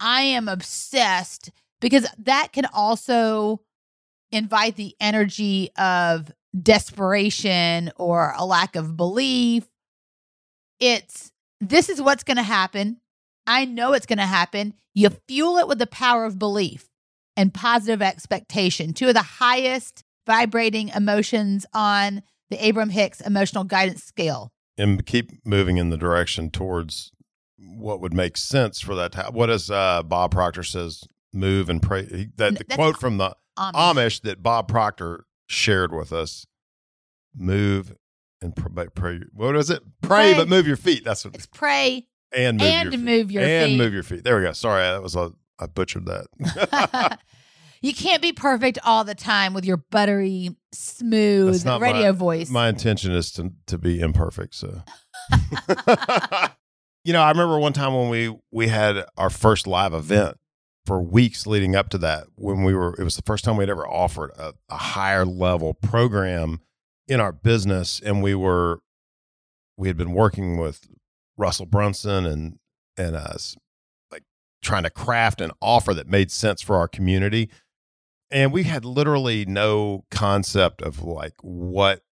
I 0.00 0.22
am 0.22 0.48
obsessed, 0.48 1.52
because 1.80 2.06
that 2.18 2.52
can 2.52 2.66
also 2.66 3.60
invite 4.32 4.76
the 4.76 4.94
energy 5.00 5.70
of 5.76 6.32
desperation 6.62 7.90
or 7.96 8.34
a 8.36 8.44
lack 8.44 8.76
of 8.76 8.96
belief. 8.96 9.66
It's 10.80 11.32
this 11.60 11.88
is 11.88 12.02
what's 12.02 12.24
going 12.24 12.36
to 12.36 12.42
happen. 12.42 13.00
I 13.46 13.64
know 13.64 13.92
it's 13.92 14.06
going 14.06 14.18
to 14.18 14.26
happen. 14.26 14.74
You 14.94 15.10
fuel 15.28 15.58
it 15.58 15.68
with 15.68 15.78
the 15.78 15.86
power 15.86 16.24
of 16.24 16.38
belief 16.38 16.88
and 17.36 17.52
positive 17.52 18.02
expectation, 18.02 18.92
two 18.92 19.08
of 19.08 19.14
the 19.14 19.22
highest 19.22 20.04
vibrating 20.26 20.88
emotions 20.88 21.64
on 21.72 22.22
the 22.50 22.64
Abraham 22.64 22.90
Hicks 22.90 23.20
emotional 23.20 23.64
guidance 23.64 24.02
scale. 24.02 24.50
And 24.78 25.04
keep 25.06 25.30
moving 25.46 25.78
in 25.78 25.90
the 25.90 25.96
direction 25.96 26.50
towards 26.50 27.12
what 27.58 28.00
would 28.00 28.12
make 28.12 28.36
sense 28.36 28.80
for 28.80 28.94
that. 28.94 29.32
What 29.32 29.46
does 29.46 29.70
uh, 29.70 30.02
Bob 30.02 30.32
Proctor 30.32 30.62
says? 30.62 31.04
Move 31.32 31.68
and 31.68 31.82
pray. 31.82 32.04
He, 32.06 32.28
that 32.36 32.56
the 32.58 32.64
That's 32.64 32.74
quote 32.76 32.98
from 32.98 33.18
the 33.18 33.34
Amish. 33.58 33.72
Amish 33.72 34.20
that 34.22 34.42
Bob 34.42 34.68
Proctor 34.68 35.24
shared 35.48 35.92
with 35.92 36.12
us. 36.12 36.46
Move 37.34 37.94
and 38.40 38.54
pr- 38.56 38.68
but 38.68 38.94
pray. 38.94 39.20
What 39.32 39.56
is 39.56 39.68
it? 39.70 39.82
Pray, 40.02 40.32
Pray. 40.32 40.34
but 40.34 40.48
move 40.48 40.66
your 40.66 40.76
feet. 40.76 41.04
That's 41.04 41.24
what. 41.24 41.34
It's 41.34 41.46
pray 41.46 42.06
And 42.34 42.58
move 42.58 42.66
and 42.68 42.84
your 42.84 42.92
feet. 42.92 43.04
move 43.04 43.30
your 43.30 43.42
and 43.44 43.70
feet. 43.72 43.78
move 43.78 43.92
your 43.94 44.02
feet. 44.02 44.24
There 44.24 44.36
we 44.36 44.42
go. 44.42 44.52
Sorry, 44.52 44.82
that 44.82 45.02
was 45.02 45.14
a 45.16 45.32
I 45.58 45.66
butchered 45.66 46.06
that. 46.06 47.18
you 47.82 47.94
can't 47.94 48.20
be 48.22 48.32
perfect 48.32 48.78
all 48.84 49.04
the 49.04 49.14
time 49.14 49.54
with 49.54 49.64
your 49.64 49.78
buttery, 49.90 50.50
smooth 50.72 51.66
radio 51.66 52.12
my- 52.12 52.18
voice. 52.18 52.50
My 52.50 52.68
intention 52.68 53.12
is 53.12 53.32
to 53.32 53.52
to 53.66 53.78
be 53.78 54.00
imperfect. 54.00 54.54
So, 54.54 54.82
you 57.04 57.12
know, 57.12 57.22
I 57.22 57.30
remember 57.30 57.58
one 57.58 57.72
time 57.72 57.94
when 57.94 58.08
we 58.08 58.34
we 58.50 58.68
had 58.68 59.04
our 59.16 59.30
first 59.30 59.66
live 59.66 59.94
event 59.94 60.36
for 60.86 61.02
weeks 61.02 61.46
leading 61.46 61.76
up 61.76 61.88
to 61.90 61.98
that. 61.98 62.28
When 62.36 62.62
we 62.62 62.74
were, 62.74 62.94
it 62.98 63.04
was 63.04 63.16
the 63.16 63.22
first 63.22 63.44
time 63.44 63.56
we'd 63.56 63.68
ever 63.68 63.86
offered 63.86 64.30
a, 64.38 64.54
a 64.70 64.76
higher 64.76 65.26
level 65.26 65.74
program 65.74 66.60
in 67.08 67.20
our 67.20 67.32
business, 67.32 68.00
and 68.04 68.22
we 68.22 68.34
were 68.34 68.80
we 69.76 69.88
had 69.88 69.96
been 69.96 70.12
working 70.12 70.56
with 70.56 70.88
Russell 71.36 71.66
Brunson 71.66 72.24
and 72.24 72.58
and 72.96 73.14
us 73.14 73.56
like 74.10 74.22
trying 74.62 74.84
to 74.84 74.90
craft 74.90 75.40
an 75.40 75.50
offer 75.60 75.92
that 75.92 76.08
made 76.08 76.30
sense 76.30 76.62
for 76.62 76.76
our 76.76 76.88
community 76.88 77.50
and 78.30 78.52
we 78.52 78.64
had 78.64 78.84
literally 78.84 79.44
no 79.44 80.04
concept 80.10 80.82
of 80.82 81.02
like 81.02 81.34
what 81.42 82.02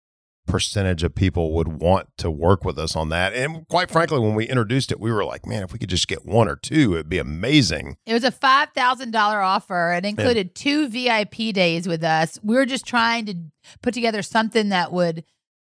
percentage 0.47 1.03
of 1.03 1.15
people 1.15 1.53
would 1.55 1.69
want 1.69 2.07
to 2.19 2.31
work 2.31 2.65
with 2.65 2.79
us 2.79 2.95
on 2.95 3.09
that 3.09 3.33
and 3.33 3.67
quite 3.69 3.91
frankly 3.91 4.19
when 4.19 4.35
we 4.35 4.45
introduced 4.47 4.93
it 4.93 5.01
we 5.01 5.11
were 5.11 5.25
like 5.25 5.47
man 5.47 5.63
if 5.63 5.73
we 5.73 5.79
could 5.79 5.89
just 5.89 6.07
get 6.07 6.25
one 6.27 6.49
or 6.49 6.55
two 6.57 6.95
it'd 6.95 7.09
be 7.09 7.19
amazing 7.19 7.97
It 8.07 8.13
was 8.13 8.25
a 8.25 8.31
five 8.31 8.69
thousand 8.75 9.11
dollar 9.13 9.41
offer. 9.41 9.93
It 9.97 10.05
included 10.05 10.55
two 10.55 10.89
VIP 10.89 11.53
days 11.55 11.89
with 11.89 12.05
us. 12.05 12.39
We 12.43 12.57
were 12.57 12.67
just 12.67 12.87
trying 12.87 13.25
to 13.27 13.35
put 13.83 13.95
together 13.95 14.21
something 14.23 14.69
that 14.69 14.93
would 14.93 15.25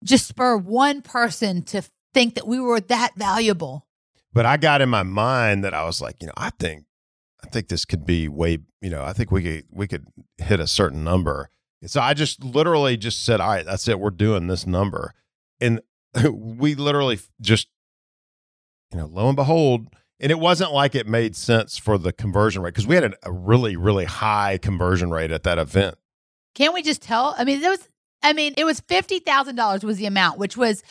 just 0.05 0.27
spur 0.29 0.57
one 0.57 1.01
person 1.03 1.63
to 1.63 1.83
think 2.15 2.35
that 2.35 2.47
we 2.47 2.61
were 2.61 2.81
that 2.81 3.13
valuable. 3.17 3.87
but 4.33 4.45
i 4.47 4.57
got 4.57 4.81
in 4.81 4.89
my 4.89 5.03
mind 5.03 5.65
that 5.65 5.75
i 5.75 5.85
was 5.85 6.01
like 6.01 6.17
you 6.21 6.27
know 6.27 6.35
i 6.37 6.51
think 6.51 6.85
i 7.45 7.49
think 7.49 7.69
this 7.69 7.85
could 7.85 8.05
be 8.07 8.29
way 8.29 8.59
you 8.81 8.91
know 8.91 9.03
i 9.03 9.13
think 9.13 9.31
we 9.33 9.43
could 9.43 9.65
we 9.71 9.87
could 9.89 10.07
hit 10.37 10.61
a 10.61 10.67
certain 10.67 11.03
number 11.03 11.51
so 11.87 12.01
i 12.01 12.15
just 12.15 12.43
literally 12.45 12.97
just 12.97 13.25
said 13.25 13.41
all 13.41 13.49
right 13.49 13.67
that's 13.67 13.87
it 13.89 14.01
we're 14.01 14.11
doing 14.11 14.47
this 14.47 14.67
number 14.67 15.15
and 15.61 15.81
we 16.33 16.75
literally 16.75 17.19
just 17.41 17.69
you 18.93 18.99
know 18.99 19.07
lo 19.07 19.29
and 19.29 19.37
behold 19.37 19.89
and 20.21 20.33
it 20.33 20.39
wasn't 20.41 20.73
like 20.73 20.95
it 20.95 21.07
made 21.07 21.37
sense 21.37 21.79
for 21.79 21.97
the 21.99 22.13
conversion 22.13 22.63
rate 22.63 22.75
because 22.75 22.87
we 22.87 22.95
had 22.97 23.15
a, 23.23 23.31
really 23.33 23.77
really 23.77 24.05
high 24.05 24.59
conversion 24.59 25.11
rate 25.11 25.31
at 25.31 25.45
that 25.45 25.59
event 25.59 25.97
Can't 26.55 26.75
we 26.75 26.83
just 26.83 27.03
tell? 27.03 27.35
I 27.39 27.45
mean, 27.45 27.63
it 27.63 27.69
was. 27.69 27.89
I 28.21 28.33
mean, 28.33 28.53
it 28.57 28.65
was 28.65 28.81
fifty 28.81 29.21
thousand 29.21 29.55
dollars 29.55 29.85
was 29.85 29.99
the 29.99 30.07
amount, 30.07 30.39
which 30.41 30.57
was 30.57 30.83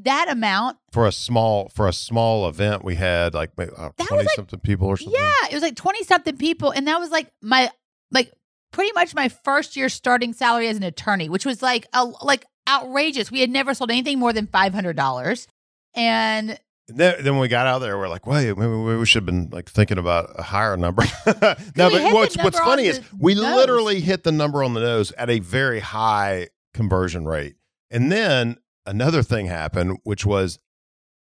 that 0.00 0.26
amount. 0.28 0.78
for 0.90 1.06
a 1.06 1.12
small 1.12 1.68
for 1.68 1.86
a 1.86 1.92
small 1.92 2.48
event 2.48 2.82
we 2.82 2.96
had 2.96 3.32
like 3.34 3.56
maybe, 3.56 3.70
uh, 3.76 3.90
20 3.98 4.16
like- 4.24 4.34
something 4.34 4.58
people 4.58 4.88
or 4.88 4.96
something 4.96 5.14
Yeah, 5.20 5.48
it 5.48 5.54
was 5.54 5.62
like 5.62 5.76
twenty 5.76 6.02
something 6.02 6.36
people, 6.36 6.70
and 6.72 6.88
that 6.88 6.98
was 6.98 7.10
like 7.10 7.30
my 7.40 7.70
like 8.10 8.32
pretty 8.72 8.92
much 8.92 9.14
my 9.14 9.28
first 9.28 9.76
year 9.76 9.88
starting 9.88 10.32
salary 10.32 10.68
as 10.68 10.76
an 10.76 10.82
attorney, 10.82 11.28
which 11.28 11.46
was 11.46 11.62
like 11.62 11.86
a 11.92 12.04
like 12.04 12.44
outrageous. 12.68 13.30
We 13.30 13.40
had 13.40 13.50
never 13.50 13.74
sold 13.74 13.90
anything 13.90 14.18
more 14.18 14.32
than 14.32 14.46
five 14.46 14.74
hundred 14.74 14.96
dollars, 14.96 15.46
and 15.94 16.58
then, 16.88 17.16
then 17.22 17.34
when 17.34 17.40
we 17.40 17.48
got 17.48 17.66
out 17.66 17.78
there, 17.78 17.96
we're 17.96 18.08
like, 18.08 18.26
wait, 18.26 18.56
maybe 18.56 18.72
we 18.72 19.06
should 19.06 19.22
have 19.22 19.26
been 19.26 19.48
like 19.50 19.70
thinking 19.70 19.98
about 19.98 20.30
a 20.38 20.42
higher 20.42 20.76
number. 20.76 21.04
no, 21.26 21.90
but 21.90 22.12
what's 22.12 22.36
what's 22.36 22.58
funny 22.58 22.86
is 22.86 23.00
we 23.18 23.34
nose. 23.34 23.44
literally 23.44 24.00
hit 24.00 24.24
the 24.24 24.32
number 24.32 24.62
on 24.62 24.74
the 24.74 24.80
nose 24.80 25.12
at 25.12 25.30
a 25.30 25.38
very 25.38 25.80
high 25.80 26.48
conversion 26.74 27.24
rate. 27.24 27.56
And 27.90 28.10
then 28.10 28.56
another 28.86 29.22
thing 29.22 29.46
happened, 29.46 29.98
which 30.04 30.26
was 30.26 30.58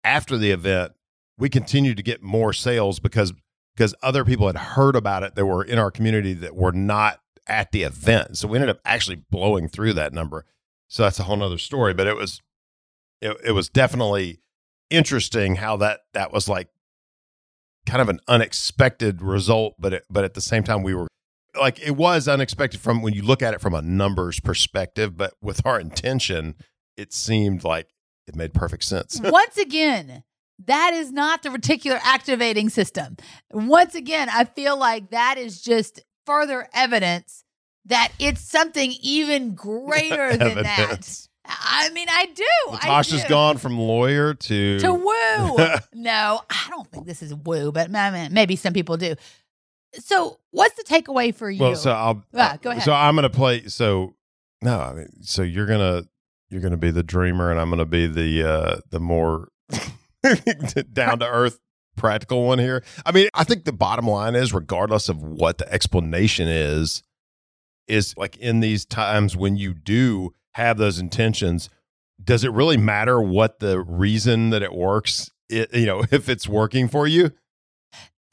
after 0.03 0.37
the 0.37 0.51
event, 0.51 0.93
we 1.37 1.49
continued 1.49 1.97
to 1.97 2.03
get 2.03 2.23
more 2.23 2.53
sales 2.53 2.99
because 2.99 3.33
because 3.75 3.93
other 4.01 4.23
people 4.23 4.47
had 4.47 4.55
heard 4.55 4.95
about 4.95 5.23
it 5.23 5.35
that 5.35 5.45
were 5.45 5.63
in 5.63 5.77
our 5.77 5.91
community 5.91 6.33
that 6.33 6.55
were 6.55 6.71
not 6.71 7.19
at 7.47 7.71
the 7.71 7.83
event. 7.83 8.37
So 8.37 8.47
we 8.47 8.57
ended 8.57 8.69
up 8.69 8.79
actually 8.85 9.17
blowing 9.29 9.67
through 9.67 9.93
that 9.93 10.13
number. 10.13 10.45
So 10.87 11.03
that's 11.03 11.19
a 11.19 11.23
whole 11.23 11.37
nother 11.37 11.57
story. 11.57 11.93
But 11.93 12.07
it 12.07 12.15
was 12.15 12.41
it, 13.21 13.37
it 13.43 13.51
was 13.51 13.69
definitely 13.69 14.39
interesting 14.89 15.55
how 15.55 15.77
that 15.77 16.01
that 16.13 16.31
was 16.31 16.47
like 16.47 16.69
kind 17.85 18.01
of 18.01 18.09
an 18.09 18.19
unexpected 18.27 19.21
result, 19.21 19.75
but 19.79 19.93
it, 19.93 20.05
but 20.09 20.23
at 20.23 20.33
the 20.33 20.41
same 20.41 20.63
time 20.63 20.83
we 20.83 20.93
were 20.93 21.07
like 21.59 21.79
it 21.79 21.95
was 21.95 22.27
unexpected 22.27 22.79
from 22.79 23.01
when 23.01 23.13
you 23.13 23.21
look 23.21 23.41
at 23.41 23.53
it 23.53 23.61
from 23.61 23.73
a 23.73 23.81
numbers 23.81 24.39
perspective, 24.39 25.15
but 25.15 25.33
with 25.41 25.65
our 25.65 25.79
intention, 25.79 26.55
it 26.97 27.13
seemed 27.13 27.63
like 27.63 27.87
it 28.27 28.35
made 28.35 28.53
perfect 28.53 28.83
sense. 28.83 29.19
once 29.23 29.57
again, 29.57 30.23
that 30.65 30.93
is 30.93 31.11
not 31.11 31.43
the 31.43 31.49
reticular 31.49 31.99
activating 32.03 32.69
system. 32.69 33.17
Once 33.51 33.95
again, 33.95 34.29
I 34.31 34.45
feel 34.45 34.77
like 34.77 35.11
that 35.11 35.37
is 35.37 35.61
just 35.61 36.01
further 36.25 36.67
evidence 36.73 37.43
that 37.85 38.11
it's 38.19 38.41
something 38.41 38.93
even 39.01 39.53
greater 39.55 40.35
than 40.37 40.63
that. 40.63 41.27
I 41.47 41.89
mean, 41.91 42.07
I 42.09 42.25
do. 42.25 42.43
I 42.71 42.71
Natasha's 42.87 43.21
do. 43.23 43.29
gone 43.29 43.57
from 43.57 43.77
lawyer 43.77 44.33
to 44.33 44.79
to 44.79 44.93
woo. 44.93 45.67
no, 45.93 46.41
I 46.49 46.67
don't 46.69 46.89
think 46.91 47.05
this 47.05 47.21
is 47.21 47.33
woo, 47.35 47.71
but 47.71 47.93
I 47.93 48.09
mean, 48.11 48.33
maybe 48.33 48.55
some 48.55 48.73
people 48.73 48.97
do. 48.97 49.15
So, 49.99 50.39
what's 50.51 50.75
the 50.75 50.83
takeaway 50.83 51.33
for 51.33 51.49
you? 51.49 51.61
Well, 51.61 51.75
so 51.75 51.91
I'll 51.91 52.23
Ah, 52.33 52.57
go 52.61 52.71
ahead. 52.71 52.83
So 52.83 52.91
I'm 52.93 53.13
gonna 53.15 53.29
play. 53.29 53.67
So 53.67 54.15
no, 54.63 54.79
I 54.79 54.93
mean, 54.93 55.09
so 55.21 55.43
you're 55.43 55.67
gonna 55.67 56.03
you're 56.49 56.61
gonna 56.61 56.77
be 56.77 56.89
the 56.91 57.03
dreamer, 57.03 57.51
and 57.51 57.59
I'm 57.59 57.69
gonna 57.69 57.85
be 57.85 58.07
the 58.07 58.43
uh 58.49 58.77
the 58.89 58.99
more 58.99 59.49
down 60.93 61.19
to 61.19 61.27
earth 61.27 61.59
practical 61.95 62.45
one 62.45 62.59
here. 62.59 62.83
I 63.05 63.11
mean, 63.11 63.29
I 63.33 63.43
think 63.43 63.65
the 63.65 63.73
bottom 63.73 64.07
line 64.07 64.35
is, 64.35 64.53
regardless 64.53 65.09
of 65.09 65.21
what 65.21 65.57
the 65.57 65.71
explanation 65.71 66.47
is, 66.47 67.03
is 67.87 68.15
like 68.17 68.37
in 68.37 68.59
these 68.59 68.85
times 68.85 69.35
when 69.35 69.55
you 69.55 69.73
do 69.73 70.33
have 70.53 70.77
those 70.77 70.99
intentions, 70.99 71.69
does 72.23 72.43
it 72.43 72.51
really 72.51 72.77
matter 72.77 73.21
what 73.21 73.59
the 73.59 73.79
reason 73.81 74.49
that 74.51 74.63
it 74.63 74.73
works? 74.73 75.29
It, 75.49 75.73
you 75.73 75.85
know, 75.85 76.03
if 76.11 76.29
it's 76.29 76.47
working 76.47 76.87
for 76.87 77.07
you. 77.07 77.31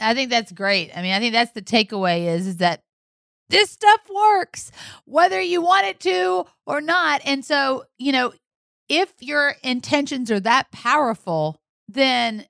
I 0.00 0.14
think 0.14 0.30
that's 0.30 0.52
great. 0.52 0.90
I 0.96 1.02
mean, 1.02 1.12
I 1.12 1.20
think 1.20 1.32
that's 1.32 1.52
the 1.52 1.62
takeaway 1.62 2.26
is, 2.26 2.46
is 2.46 2.56
that 2.58 2.82
this 3.48 3.70
stuff 3.70 4.00
works 4.12 4.72
whether 5.04 5.40
you 5.40 5.60
want 5.60 5.86
it 5.86 6.00
to 6.00 6.46
or 6.66 6.80
not. 6.80 7.20
And 7.24 7.44
so, 7.44 7.84
you 7.98 8.10
know, 8.10 8.32
if 8.88 9.12
your 9.20 9.54
intentions 9.62 10.30
are 10.30 10.40
that 10.40 10.72
powerful, 10.72 11.60
then 11.88 12.46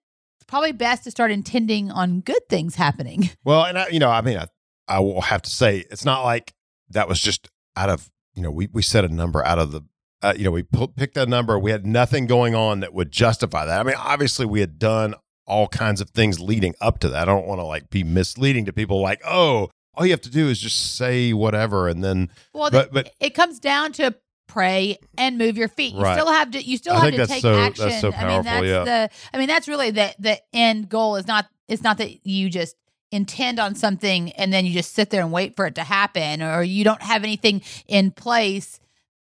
probably 0.53 0.71
best 0.73 1.03
to 1.03 1.11
start 1.11 1.31
intending 1.31 1.91
on 1.91 2.21
good 2.21 2.47
things 2.51 2.75
happening. 2.75 3.31
Well, 3.45 3.65
and 3.65 3.79
I, 3.79 3.89
you 3.89 3.99
know, 3.99 4.11
I 4.11 4.21
mean, 4.21 4.37
I, 4.37 4.47
I 4.87 5.01
will 5.01 5.23
have 5.23 5.41
to 5.43 5.51
say, 5.51 5.85
it's 5.91 6.05
not 6.05 6.25
like 6.25 6.53
that 6.91 7.09
was 7.09 7.19
just 7.21 7.49
out 7.75 7.89
of, 7.89 8.11
you 8.35 8.43
know, 8.43 8.51
we, 8.51 8.69
we 8.71 8.83
set 8.83 9.03
a 9.05 9.09
number 9.09 9.43
out 9.43 9.59
of 9.59 9.73
the, 9.73 9.81
uh, 10.21 10.35
you 10.37 10.45
know, 10.45 10.51
we 10.51 10.63
picked 10.63 11.17
a 11.17 11.25
number. 11.25 11.59
We 11.59 11.71
had 11.71 11.87
nothing 11.87 12.27
going 12.27 12.55
on 12.55 12.81
that 12.81 12.93
would 12.93 13.11
justify 13.11 13.65
that. 13.65 13.81
I 13.81 13.83
mean, 13.83 13.97
obviously, 13.99 14.45
we 14.45 14.61
had 14.61 14.79
done 14.79 15.15
all 15.47 15.69
kinds 15.69 16.03
of 16.03 16.11
things 16.11 16.39
leading 16.39 16.75
up 16.83 16.99
to 17.01 17.09
that. 17.09 17.23
I 17.23 17.25
don't 17.25 17.47
want 17.47 17.61
to 17.61 17.65
like 17.65 17.89
be 17.89 18.05
misleading 18.05 18.67
to 18.67 18.75
people 18.75 19.01
like, 19.01 19.23
oh, 19.27 19.71
all 19.95 20.05
you 20.05 20.13
have 20.13 20.21
to 20.21 20.31
do 20.31 20.49
is 20.51 20.61
just 20.61 20.97
say 20.97 21.33
whatever. 21.33 21.89
And 21.89 22.05
then, 22.05 22.31
Well, 22.53 22.71
But- 22.71 22.93
but- 22.93 23.11
it 23.21 23.31
comes 23.35 23.59
down 23.59 23.93
to 23.95 24.15
pray 24.53 24.99
and 25.17 25.39
move 25.39 25.57
your 25.57 25.69
feet. 25.69 25.95
You 25.95 26.03
Right. 26.03 26.15
still 26.19 26.31
have 26.31 26.51
to. 26.53 26.63
You 26.63 26.77
still 26.77 26.95
I 26.95 27.05
have 27.05 27.11
to 27.13 27.17
that's 27.17 27.31
take 27.31 27.43
so- 27.43 27.57
that's 27.57 27.81
action. 27.81 28.01
so 28.01 28.13
I 28.13 28.27
mean, 28.29 28.43
that's 28.43 28.67
yeah. 28.67 28.85
the. 28.85 29.11
I 29.33 29.39
mean, 29.39 29.49
that's 29.49 29.69
really 29.69 29.91
the 29.91 30.15
the 30.19 30.39
end 30.53 30.89
goal. 30.89 31.17
Is 31.17 31.27
not. 31.27 31.47
It's 31.69 31.83
not 31.83 31.99
that 31.99 32.27
you 32.27 32.51
just 32.51 32.77
intend 33.11 33.59
on 33.59 33.75
something 33.75 34.33
and 34.33 34.53
then 34.53 34.65
you 34.67 34.73
just 34.73 34.95
sit 34.95 35.11
there 35.11 35.21
and 35.23 35.33
wait 35.33 35.55
for 35.57 35.67
it 35.67 35.75
to 35.77 35.83
happen, 35.85 36.43
or 36.43 36.63
you 36.63 36.85
don't 36.85 37.03
have 37.03 37.23
anything 37.25 37.63
in 37.89 38.11
place 38.11 38.79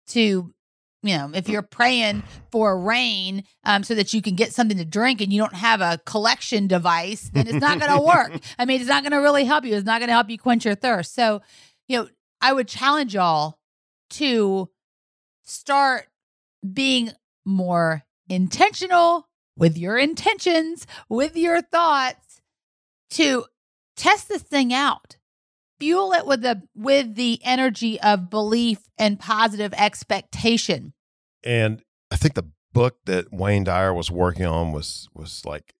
to. 0.08 0.52
You 1.02 1.16
know, 1.16 1.30
if 1.32 1.48
you're 1.48 1.62
praying 1.62 2.24
for 2.52 2.78
rain 2.78 3.44
um, 3.64 3.84
so 3.84 3.94
that 3.94 4.12
you 4.12 4.20
can 4.20 4.34
get 4.34 4.52
something 4.52 4.76
to 4.76 4.84
drink 4.84 5.22
and 5.22 5.32
you 5.32 5.40
don't 5.40 5.54
have 5.54 5.80
a 5.80 5.98
collection 6.04 6.66
device, 6.66 7.30
then 7.32 7.46
it's 7.46 7.56
not 7.58 7.80
going 7.80 7.90
to 7.90 8.02
work. 8.04 8.38
I 8.58 8.66
mean, 8.66 8.82
it's 8.82 8.88
not 8.90 9.02
going 9.02 9.12
to 9.12 9.16
really 9.16 9.46
help 9.46 9.64
you. 9.64 9.74
It's 9.74 9.86
not 9.86 10.00
going 10.00 10.08
to 10.08 10.12
help 10.12 10.28
you 10.28 10.36
quench 10.36 10.66
your 10.66 10.74
thirst. 10.74 11.14
So, 11.14 11.40
you 11.88 11.96
know, 11.96 12.08
I 12.42 12.52
would 12.52 12.68
challenge 12.68 13.14
y'all 13.14 13.58
to 14.10 14.68
start 15.50 16.06
being 16.72 17.10
more 17.44 18.04
intentional 18.28 19.28
with 19.56 19.76
your 19.76 19.98
intentions, 19.98 20.86
with 21.08 21.36
your 21.36 21.60
thoughts 21.60 22.40
to 23.10 23.44
test 23.96 24.28
this 24.28 24.42
thing 24.42 24.72
out. 24.72 25.16
Fuel 25.80 26.12
it 26.12 26.26
with 26.26 26.42
the 26.42 26.62
with 26.76 27.14
the 27.14 27.40
energy 27.42 27.98
of 28.00 28.28
belief 28.30 28.78
and 28.98 29.18
positive 29.18 29.72
expectation. 29.74 30.92
And 31.42 31.82
I 32.10 32.16
think 32.16 32.34
the 32.34 32.50
book 32.72 32.98
that 33.06 33.32
Wayne 33.32 33.64
Dyer 33.64 33.94
was 33.94 34.10
working 34.10 34.44
on 34.44 34.72
was 34.72 35.08
was 35.14 35.44
like 35.46 35.72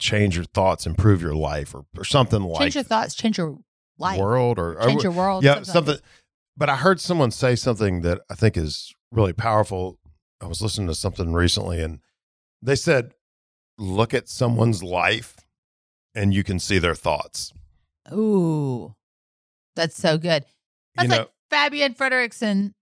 change 0.00 0.34
your 0.34 0.44
thoughts, 0.46 0.86
improve 0.86 1.22
your 1.22 1.34
life, 1.36 1.74
or, 1.74 1.84
or 1.96 2.04
something 2.04 2.40
Change 2.40 2.50
like 2.52 2.60
change 2.60 2.74
your 2.74 2.84
thoughts, 2.84 3.14
change 3.14 3.38
your 3.38 3.58
life, 3.98 4.18
world 4.18 4.58
or, 4.58 4.78
or 4.80 4.88
change 4.88 5.04
your 5.04 5.12
world. 5.12 5.44
yeah 5.44 5.62
something 5.62 5.94
that. 5.94 6.02
but 6.56 6.68
i 6.68 6.74
heard 6.76 7.00
someone 7.00 7.30
say 7.30 7.54
something 7.54 8.00
that 8.00 8.20
i 8.28 8.34
think 8.34 8.56
is 8.56 8.92
really 9.14 9.32
powerful 9.32 9.98
i 10.40 10.46
was 10.46 10.60
listening 10.60 10.88
to 10.88 10.94
something 10.94 11.32
recently 11.32 11.80
and 11.80 12.00
they 12.60 12.74
said 12.74 13.12
look 13.78 14.12
at 14.14 14.28
someone's 14.28 14.82
life 14.82 15.36
and 16.14 16.32
you 16.34 16.42
can 16.44 16.58
see 16.58 16.78
their 16.78 16.94
thoughts 16.94 17.52
Ooh, 18.12 18.94
that's 19.76 19.96
so 19.96 20.18
good. 20.18 20.44
That's 20.94 21.04
you 21.04 21.08
know 21.08 21.16
like 21.50 21.72
Fabienne 21.72 21.96
Fredrickson 21.96 22.72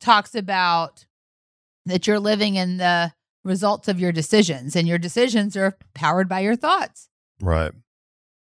talks 0.00 0.34
about 0.34 1.06
that 1.86 2.06
you're 2.08 2.18
living 2.18 2.56
in 2.56 2.78
the 2.78 3.12
results 3.44 3.86
of 3.86 4.00
your 4.00 4.10
decisions, 4.10 4.74
and 4.74 4.88
your 4.88 4.98
decisions 4.98 5.56
are 5.56 5.76
powered 5.94 6.28
by 6.28 6.40
your 6.40 6.56
thoughts. 6.56 7.08
right 7.40 7.70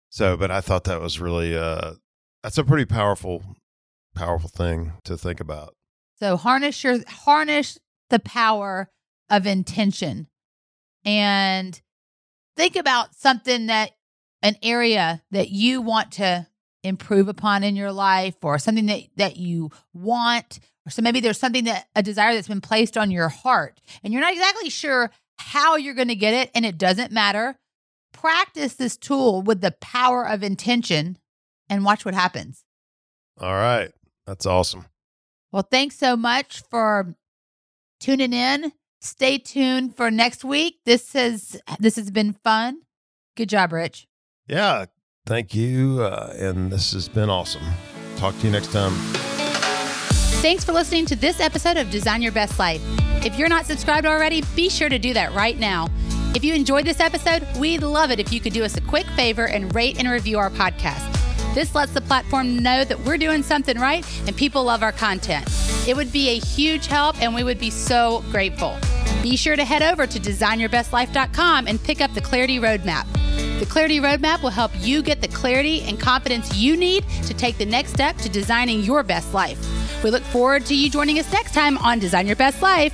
so 0.09 0.37
but 0.39 0.51
i 0.51 0.61
thought 0.63 0.85
that 0.85 1.01
was 1.03 1.21
really 1.21 1.55
uh 1.57 1.93
that's 2.43 2.57
a 2.57 2.65
pretty 2.65 2.87
powerful 2.87 3.43
powerful 4.15 4.49
thing 4.49 4.93
to 5.05 5.19
think 5.19 5.39
about 5.41 5.75
So 6.19 6.37
harness 6.37 6.83
your 6.83 6.99
harness 7.07 7.79
the 8.11 8.19
power 8.19 8.91
of 9.29 9.47
intention 9.47 10.29
and 11.05 11.81
think 12.57 12.77
about 12.77 13.15
something 13.15 13.67
that 13.67 13.93
an 14.43 14.57
area 14.63 15.23
that 15.31 15.51
you 15.51 15.83
want 15.83 16.13
to 16.13 16.47
improve 16.83 17.29
upon 17.29 17.65
in 17.65 17.77
your 17.77 17.93
life 17.93 18.37
or 18.43 18.59
something 18.59 18.87
that 18.87 19.03
that 19.17 19.37
you 19.37 19.71
want. 19.93 20.61
Or 20.87 20.91
so 20.91 21.03
maybe 21.03 21.21
there's 21.21 21.39
something 21.39 21.65
that 21.65 21.89
a 21.95 22.03
desire 22.03 22.35
that's 22.35 22.49
been 22.49 22.61
placed 22.61 22.97
on 22.97 23.11
your 23.11 23.29
heart 23.29 23.81
and 24.03 24.13
you're 24.13 24.23
not 24.23 24.33
exactly 24.33 24.71
sure 24.71 25.11
how 25.39 25.77
you're 25.77 25.95
going 25.95 26.09
to 26.09 26.15
get 26.15 26.33
it 26.33 26.51
and 26.55 26.65
it 26.65 26.79
doesn't 26.79 27.13
matter. 27.13 27.57
Practice 28.13 28.75
this 28.75 28.97
tool 28.97 29.43
with 29.43 29.61
the 29.61 29.73
power 29.73 30.27
of 30.27 30.43
intention 30.43 31.19
and 31.69 31.85
watch 31.85 32.05
what 32.05 32.15
happens. 32.15 32.65
All 33.39 33.53
right. 33.53 33.91
That's 34.27 34.47
awesome 34.47 34.87
Well, 35.57 35.67
thanks 35.71 35.97
so 35.97 36.19
much 36.19 36.63
for 36.69 37.15
tuning 37.99 38.35
in. 38.35 38.73
Stay 39.01 39.39
tuned 39.39 39.97
for 39.97 40.11
next 40.11 40.45
week. 40.45 40.81
This 40.85 41.15
has 41.15 41.59
this 41.81 41.97
has 41.97 42.11
been 42.11 42.35
fun. 42.35 42.83
Good 43.39 43.49
job, 43.49 43.73
Rich. 43.73 44.07
yeah 44.49 44.85
thank 45.25 45.55
you 45.55 46.03
uh, 46.03 46.35
and 46.39 46.71
this 46.71 46.93
has 46.93 47.09
been 47.09 47.31
awesome 47.31 47.63
talk 48.17 48.39
to 48.41 48.47
you 48.47 48.53
next 48.53 48.71
time 48.71 48.93
Thanks 50.43 50.63
for 50.63 50.73
listening 50.73 51.07
to 51.07 51.17
this 51.17 51.41
episode 51.41 51.79
of 51.79 51.91
Design 51.91 52.21
Your 52.21 52.33
Best 52.33 52.59
Life. 52.59 52.83
If 53.25 53.39
you're 53.39 53.49
not 53.49 53.65
subscribed 53.65 54.07
already, 54.07 54.43
be 54.55 54.69
sure 54.69 54.91
to 54.91 54.99
do 54.99 55.15
that 55.15 55.33
right 55.33 55.59
now. 55.59 55.89
If 56.35 56.45
you 56.45 56.53
enjoyed 56.53 56.85
this 56.85 57.01
episode, 57.01 57.47
we'd 57.59 57.83
love 57.83 58.11
it 58.11 58.21
if 58.21 58.31
you 58.31 58.41
could 58.41 58.53
do 58.53 58.63
us 58.63 58.77
a 58.77 58.83
quick 58.83 59.07
favor 59.17 59.49
and 59.49 59.75
rate 59.75 59.99
and 59.99 60.09
review 60.11 60.39
our 60.39 60.51
podcast. 60.51 61.16
This 61.57 61.75
lets 61.75 61.93
the 61.93 62.03
platform 62.03 62.59
know 62.59 62.85
that 62.85 63.01
we're 63.01 63.17
doing 63.17 63.43
something 63.43 63.81
right 63.81 64.05
and 64.27 64.37
people 64.37 64.65
love 64.65 64.83
our 64.83 64.93
content. 64.93 65.49
It 65.89 65.97
would 65.97 66.13
be 66.13 66.29
a 66.29 66.39
huge 66.39 66.87
help 66.87 67.19
and 67.23 67.35
we 67.35 67.45
would 67.45 67.59
be 67.59 67.71
so 67.71 68.23
grateful. 68.31 68.77
Be 69.23 69.39
sure 69.39 69.57
to 69.57 69.65
head 69.65 69.83
over 69.83 70.07
to 70.07 70.21
designyourbestlife.com 70.21 71.67
and 71.67 71.83
pick 71.83 72.03
up 72.03 72.13
the 72.13 72.21
Clarity 72.21 72.59
Roadmap. 72.59 73.07
The 73.59 73.65
Clarity 73.65 74.01
Roadmap 74.01 74.43
will 74.43 74.51
help 74.51 74.71
you 74.81 75.01
get 75.01 75.23
the 75.23 75.29
clarity 75.29 75.81
and 75.85 75.99
confidence 75.99 76.55
you 76.55 76.77
need 76.77 77.09
to 77.25 77.33
take 77.33 77.57
the 77.57 77.65
next 77.65 77.95
step 77.95 78.19
to 78.19 78.29
designing 78.29 78.83
your 78.83 79.03
best 79.03 79.33
life. 79.33 79.59
We 80.05 80.11
look 80.11 80.25
forward 80.25 80.67
to 80.67 80.77
you 80.77 80.91
joining 80.91 81.19
us 81.19 81.33
next 81.33 81.55
time 81.55 81.79
on 81.79 81.99
Design 81.99 82.27
Your 82.27 82.37
Best 82.37 82.61
Life. 82.61 82.93